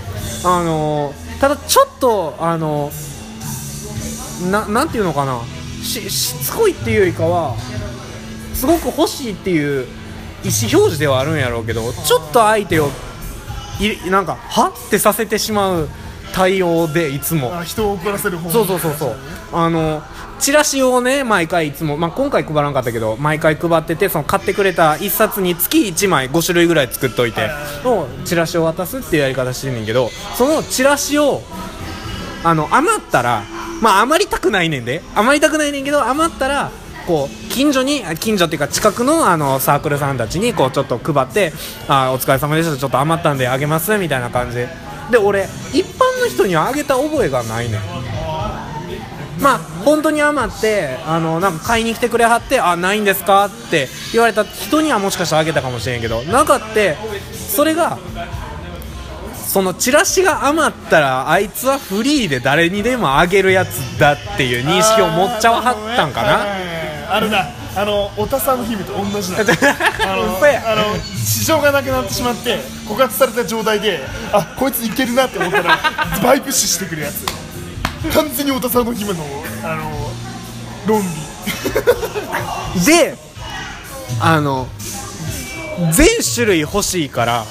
[0.45, 5.41] あのー、ただちょっとあのー、ななんていうのかな。
[5.83, 7.55] ししつこいっていうよりかは
[8.55, 9.87] すごく欲しいっていう
[10.43, 12.89] 意思表示ではあるんやろうけどちょっと相手を
[13.79, 14.69] いなんかは？
[14.71, 15.89] ってさせてしまう
[16.35, 17.57] 対応でいつも。
[17.57, 19.15] あ人を怒らせる方そうそうそうそう。
[19.53, 20.03] あの
[20.41, 27.49] チラシをね毎回いつも、まあ、今回配らんかったけど毎回配っててその買ってくれた1冊につき1枚5種類ぐらい作っといて
[27.85, 31.41] のチラシを渡すっていうやり方してんねんけどそのチラシを
[32.43, 33.45] あの余ったら
[33.81, 35.03] まあ余りたくないねんで。
[35.15, 36.73] 余りたくないねんけど余ったら
[37.07, 41.53] こう近所にあ近所っていうか近くのあのサークルさんたちにこうちょっと配って
[41.87, 44.69] 「あお疲れ様でしたちょっと余ったんであげます」みたいな感じで
[45.11, 47.81] で俺一般の人にはあげた覚えがないねん。
[49.41, 53.47] まあ本当に余ってあのなんか買いに来てくれはってあないんですか？
[53.47, 56.97] って言われた人にはもしかしたらあげたかもしれんけどなかって
[57.35, 57.99] それが
[59.35, 66.45] そのチラシが余ったらあいつはフリーで誰にでもあげるやつだっていう認識を持っちゃわはったんかな。
[67.17, 74.01] あれだあのおたさんの姫と同じだ あのあの市場がなくなってしまって枯渇された状態で
[74.33, 75.79] あこいついけるなって思ったら
[76.23, 77.25] バイプ視してくるやつ。
[78.13, 79.25] 完全におたさんの姫の
[79.65, 80.11] あの
[80.87, 81.09] 論理。
[82.85, 83.17] で
[84.21, 84.69] あの
[85.91, 87.45] 全種類欲しいから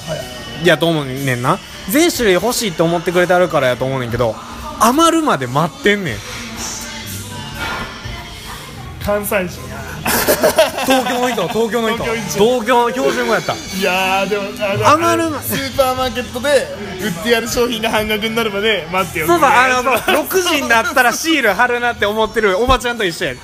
[0.62, 1.58] やと思うねんな。
[1.90, 4.34] 全種類欲しいって思ってくれてあるからやと思うねんけど
[4.80, 6.16] 余るまで待ってんねん
[9.04, 9.60] 関西人。
[10.86, 12.04] 東京の人東京の人。
[12.04, 13.52] 東京一東京標準語やった。
[13.52, 14.42] いやーでも
[14.88, 16.48] あの余るスーパーマーケットで
[17.02, 19.26] 売ってやる商品が半額になるまで待ってよ。
[19.26, 23.40] そうそうあのそう6時になったらシール貼るなって思ってるおばちゃんと一緒やで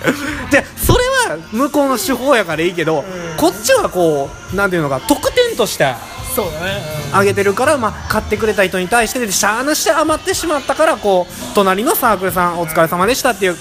[0.76, 3.04] それは向こうの手法やからいいけど、
[3.36, 5.94] こっちはこうなんていうのか特典として
[6.34, 6.80] そうだね、
[7.12, 13.56] あげてるから、まあ、買ってくれた人に対してでしゃーなして余ってしまったからこう隣のサークルさんお疲れ様でしたっていう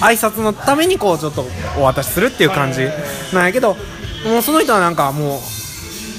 [0.00, 1.44] 挨拶のためにこうちょっと
[1.78, 2.88] お渡しするっていう感じ
[3.32, 3.76] なんやけど
[4.24, 5.40] もうその人はなんかも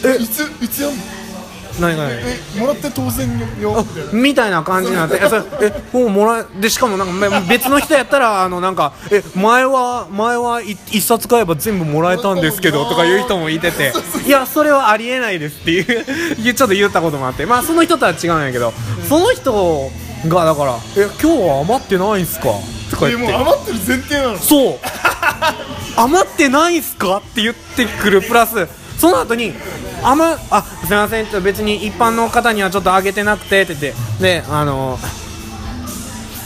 [0.03, 0.97] うん、いついつやんの？
[0.97, 0.99] う
[1.79, 2.11] 何何？
[2.11, 3.29] えもらって当然
[3.61, 4.63] よみたいな。
[4.63, 13.93] 感じになって えそれえもうもらえでしかもなんかめ別の人やったらあのなんかえ前は前はい一冊買えば全部もらえたんですけどとかいう人もいてて
[14.25, 16.05] いやそれはありえないですっていう
[16.41, 18.73] いうちょっと言ったこともあってまあその人とは違うんやけど
[19.07, 19.91] その人
[20.27, 22.47] がだからえ今日は余ってないんすか
[22.91, 23.33] とか言って。
[23.33, 24.37] 余ってる前提なの。
[24.37, 24.79] そう。
[25.97, 29.53] 余ってないんすかって言ってくるプラスその後に
[30.03, 34.21] 余あすみません別に一般の方にはちょっとあげてなくてって言って。
[34.21, 34.97] であの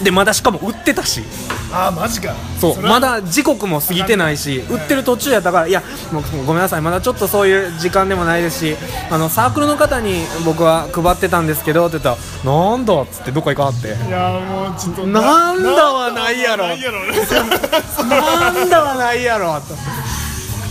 [0.04, 1.24] でまだしかも売ってたし。
[1.72, 2.34] あーマジか。
[2.60, 2.82] そう。
[2.82, 5.82] まだ時刻も過ぎてないし売ってる途中やったからいや
[6.12, 8.76] もうごめんなさいまだちょっとそういう時間でもないですし
[9.10, 12.12] あのサークルの方に僕は配ってたんですけどって言った
[12.48, 13.88] らなんだっつってどっか行かはって。
[13.88, 16.68] いやーもうちょっとなんだはないやろ。
[16.68, 19.60] なんだはないやろ。
[19.62, 19.76] と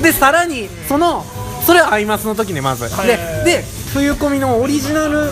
[0.03, 1.25] でさらにその
[1.67, 3.07] それはアイマスの時ねまず、はい。
[3.07, 5.31] でで冬込みのオリジナル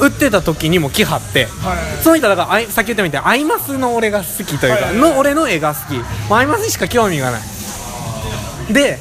[0.00, 2.02] 売ってた時にも来はって、はい。
[2.02, 5.96] その人だからさっき言ったみたいにアイマスの俺が好きというか、はいの俺の絵が好き。
[6.28, 7.42] もうアイマスにしか興味がない。
[8.72, 8.98] で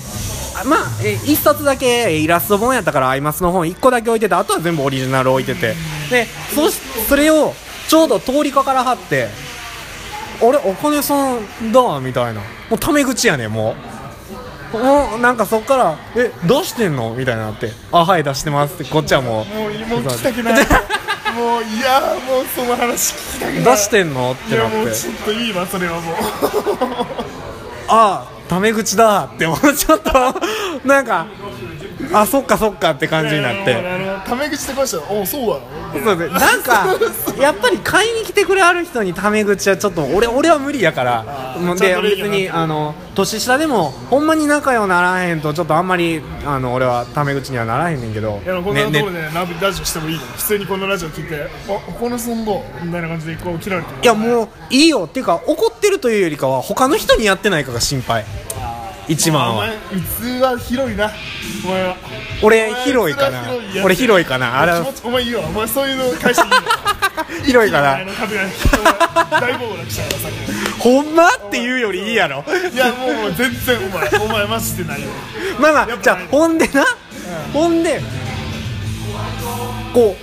[0.65, 5.75] まあえ1冊だけイラスト本やったからアイマスの本1個だけ置いててあとは全部オリジナル置いてて。
[6.09, 7.53] でそしそれを
[7.87, 9.29] ちょうど通りかからはって
[10.41, 12.41] あれお金さんだみたいな。
[12.69, 13.75] もうタメ口やねもう
[14.73, 19.45] もうなんかそっから「え出してんの?」みたいになって「あはい出してます」ってこっちはもう。
[19.55, 20.53] もうもう聞きたくない。
[21.33, 23.63] もういやーもうその話聞きたくない。
[23.63, 24.31] 出してんの？
[24.33, 24.75] っていなって。
[24.75, 26.15] やもうちょっといいわそれはもう。
[27.87, 30.11] ああタメ口だってもうちょっと
[30.85, 31.25] なんか
[32.11, 33.77] あそっかそっかって感じになって。
[34.25, 34.97] タメ口ってこうした。
[34.97, 36.87] らおそうだろそうでなんか
[37.39, 41.55] やっぱり買いに来てくれある人にタメ口はちょっと俺俺は無理やから。
[41.79, 48.41] で別をにあの年下でもほんまに仲良ならへんとちょっとあんまりあの俺はタメ口にはならへんねんけど。
[48.43, 50.21] いやこんなとこねろでねラブラジオしてもいいの？
[50.25, 53.97] 普通にこのラジオ聞いて「あおこのソンゴ」みたいな感じでこう切られてる。
[54.01, 55.05] いやもういいよ。
[55.05, 58.25] っていうか怒ってるというよりかは他の人にやってないかが心配
[59.07, 61.11] 一お番は前器広いな。
[61.65, 61.95] お前は。
[62.41, 63.43] 俺広いかな。
[63.83, 64.61] 俺広いかな。
[64.61, 64.73] あれ
[65.03, 65.41] お前いいわ。
[65.47, 66.57] お前そういうの返していいの
[67.45, 70.29] 広いからあの壁が人が大暴落したからさ
[70.79, 72.43] ほんまっていうよりいいやろ。
[72.73, 75.09] いやもう全然お前お前マジでないよ。
[75.59, 76.85] まあまあじゃあほんでな、
[77.53, 78.01] ほんで
[79.93, 80.15] こ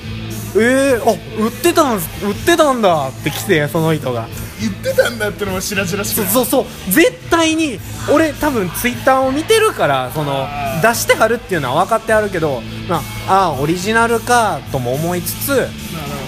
[0.57, 2.03] うえー、あ売ってたん売っ
[2.45, 4.26] てたんだって来てその人が
[4.61, 6.92] 言ってたんだってのも白々しくそうそうそう。
[6.92, 7.78] 絶対に
[8.12, 15.66] 俺多分ツイッターを見てるからそのあ出してはるっていうのは分かってあるけど、まあ、あーオリジナルかとも思いつつ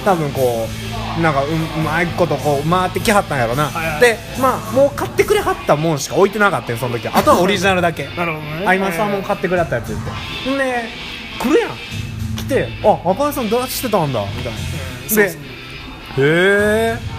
[0.04, 0.66] 多分こ
[1.18, 1.50] うなんかうう
[1.82, 4.00] まいことこう回ってきはったんやろな、はいはい。
[4.00, 7.16] でまあもう買ってくれはったもんしか置いてなかったよその時は。
[7.18, 8.04] あとはオリジナルだけ。
[8.16, 8.66] なるほどね。
[8.66, 10.84] アイマスさんも買ってくれはったやつ言ってんで
[11.38, 11.70] 来るやん。
[12.36, 14.58] 来て「あ赤井さん出してたんだ」みたいな。
[14.58, 14.62] う
[15.08, 15.36] そうへー。
[16.18, 17.11] え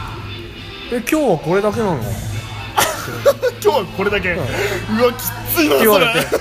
[1.00, 2.00] 今日はこれだけなの？
[3.64, 4.32] 今日はこれだけ。
[4.34, 4.46] うわ
[5.14, 6.24] きついな言われそれ。
[6.26, 6.38] て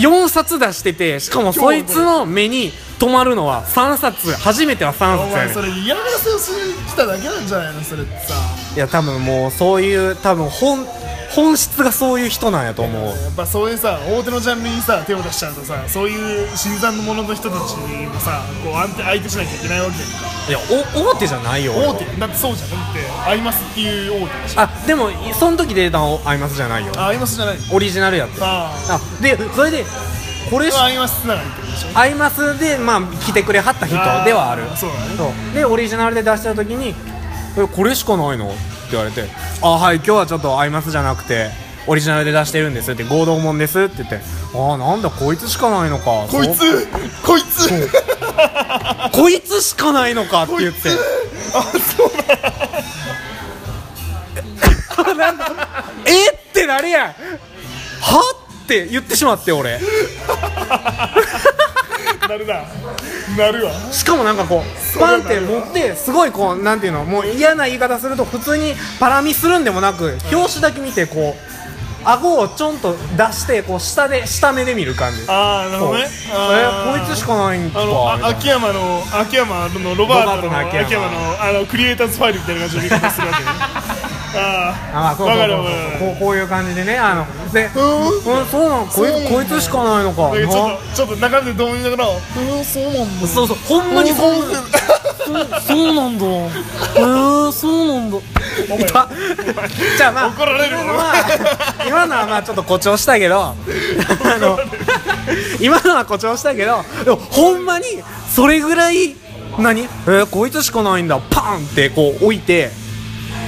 [0.00, 4.32] 4冊出しててしかもそいつの目に留まるのは3冊。
[4.34, 8.34] 初めては3お冊やね前それ嫌がらせをしに来ただけなんじゃないのそれってさ。
[8.74, 10.86] いや多分もうそういう多分本
[11.30, 13.04] 本質がそういう人なんやと思う。
[13.06, 20.16] やっぱそういうさ大手のジャンルにさ手を出しちゃうとさそういう新参の者の人たちにもさこう相手相手しなきゃいけないわけやんか。
[20.48, 20.58] いや
[21.04, 22.04] お大手じゃないよ大手？
[22.18, 22.70] だってそうじゃん。
[22.70, 26.92] だってアイマスっていう大手あでもその時出たのアイマスじゃないよ。
[26.96, 27.56] あアイマスじゃない。
[27.58, 29.22] のオリジナルやってああ。
[29.22, 29.84] でそれで
[30.50, 31.98] これアイマスつながりってことでしょ。
[31.98, 33.94] アイマスでまあ来てくれはった人
[34.24, 34.62] ではある。
[34.76, 35.54] そうだね。
[35.54, 36.94] でオリジナルで出した時に
[37.58, 38.56] 「えこれしかないの?」って
[38.92, 39.26] 言われて
[39.62, 41.50] 「あはい今日はちょっとアイマスじゃなくて
[41.86, 44.20] オリジナルで出してるんです」って「合同もんです」って言って
[44.56, 46.88] 「ああなんだこいつしかないのか」こいつ
[47.22, 47.90] こいつ。
[49.12, 50.90] こいつしかないのかって言って。
[51.54, 52.52] あそうだ
[56.04, 57.06] えってなるやん。
[57.08, 57.14] は
[58.64, 59.78] って言ってしまって俺。
[62.28, 62.54] なるな。
[63.36, 63.72] なるわ。
[63.90, 71.48] しかもなんかこうパンって持ってすごいこうなんていうのもう嫌な言い方すると普通にパラ見するんでもなく表紙だけ見てこう
[72.04, 75.24] 顎をちょんと出してこう下で下目で見る感じ。
[75.28, 76.04] ああなるほどね。
[76.04, 77.80] えこいつしかないんか。
[77.82, 81.06] あの秋山の秋山のロバートの秋山。
[81.10, 83.97] のあのクリエイターズファイルみたいな感じの見方するわけね
[84.34, 85.76] ああまああそうそうそうわかるわかる。
[85.76, 88.08] わかるこうこういう感じでねあのでうん。
[88.08, 88.86] うんそうなの？
[88.86, 90.30] こいこいつしかないのか。
[90.30, 94.44] だけどちょっとちょっと中でどう言いながら「うんそうなんだ」そうそうほんまに そう。
[95.28, 96.24] そうなんだ。
[96.26, 98.16] へえそうなんだ。
[98.16, 98.20] い
[98.86, 99.08] た
[99.96, 101.14] じゃあまあ怒られる今のは
[101.86, 103.42] 今のはまあちょっと誇張したけど。
[103.42, 103.54] あ
[104.40, 104.58] の
[105.60, 107.84] 今のは誇張したけどでもほんまに
[108.34, 109.16] それぐらい
[109.58, 109.82] 何？
[109.82, 111.18] えー、こいつしかないんだ。
[111.30, 112.70] パンってこう置いて。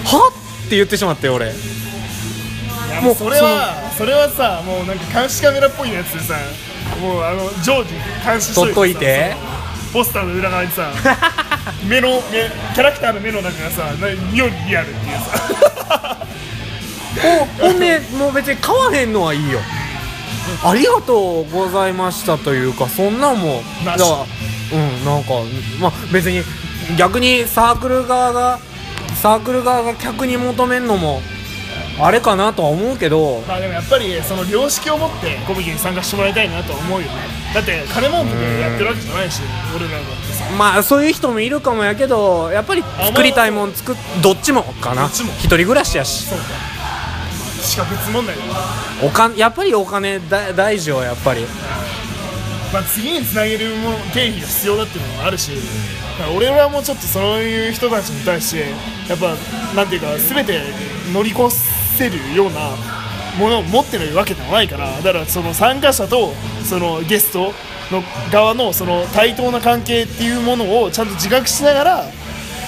[0.05, 0.40] はっ
[0.71, 1.53] て言ってしまって俺。
[3.03, 6.35] もうそれはそれはさもうなんか監視カメラっぽいやつでさ
[7.01, 7.95] もうあの常時
[8.25, 9.33] 監視しと取っといて。
[9.33, 9.37] さ
[9.93, 10.93] ポスターの裏側にさ
[11.85, 16.17] 目の目キャラクターの目の中がさな妙にリアルっていうさ。
[17.21, 19.59] ほほんでもう別に買わへんのはいいよ。
[20.65, 25.31] ありがとうございましたというかそんなんもだからうんなんか
[25.81, 26.45] まあ別に
[26.97, 28.61] 逆にサークル側が
[29.21, 31.21] サークル側が客に求めんのも
[32.01, 33.43] あれかなとは思うけど。
[33.47, 37.13] まあでもやっぱりその良識を持ってコミケに参加してもらいたいなとは思うよね。
[37.55, 39.43] だって金儲けでやってるわけじゃないし
[39.77, 45.03] 俺らだってさまあそういう人もいるかもやけどやっぱり作りたいもん作っどっちもかな。
[45.03, 45.33] どっちも。
[45.33, 46.27] 一人暮らしやし。
[46.27, 46.45] そうか。
[47.61, 48.49] 資格質問題だよ。
[49.03, 51.45] お金やっぱりお金だ大事よやっぱり
[52.73, 55.51] まあ、次につなげるも経費が必要だっていうのもあるし、
[56.19, 58.71] だから俺らもちょっとそういう人たちに対して
[59.09, 59.35] やっぱ
[59.75, 60.61] なんていうか全て
[61.13, 61.51] 乗り越
[61.97, 62.77] せるような
[63.39, 66.33] ものを持ってるわけでもないからだからその参加者と
[66.65, 67.53] そのゲスト
[67.91, 68.03] の
[68.33, 72.05] 側のその対等な関係っていうものをちゃんと自覚しながら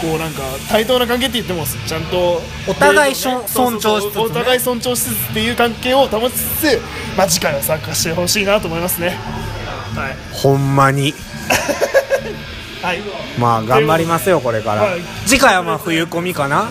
[0.01, 3.41] こうなんか対等な関係って言ってもちゃんとお互い尊
[3.79, 6.81] 重しつつお互い尊重しつつっていう関係を保ちつつ、
[7.17, 9.52] まあ、次回は参加してほしいなと思いますね。
[9.95, 10.17] はい。
[10.33, 11.15] ほんまに。
[12.83, 13.01] はい。
[13.39, 15.01] まあ頑張りますよこれから、はい。
[15.27, 16.69] 次回はまあ冬コミかな、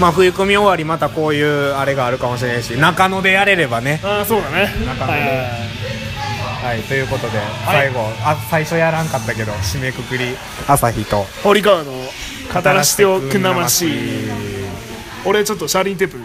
[0.00, 4.00] まあ冬コミ終わりまたこういうあれがあるかもしれないし中野でやれればね。
[4.04, 4.72] ああそうだね。
[4.86, 5.18] 中野で。
[5.18, 5.66] はい。
[6.66, 8.00] はいということで、最後。
[8.24, 10.36] あ最初やらんかったけど締めくくり。
[10.66, 11.26] 朝日と。
[11.42, 12.96] 堀川の語らし。
[12.96, 13.86] ておくなまし。
[15.24, 16.18] 俺ちょっとシャーリンテープ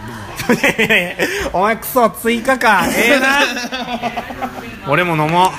[1.52, 2.84] お前クソ追加か。
[2.88, 3.40] ええな。
[4.88, 5.50] 俺も飲もう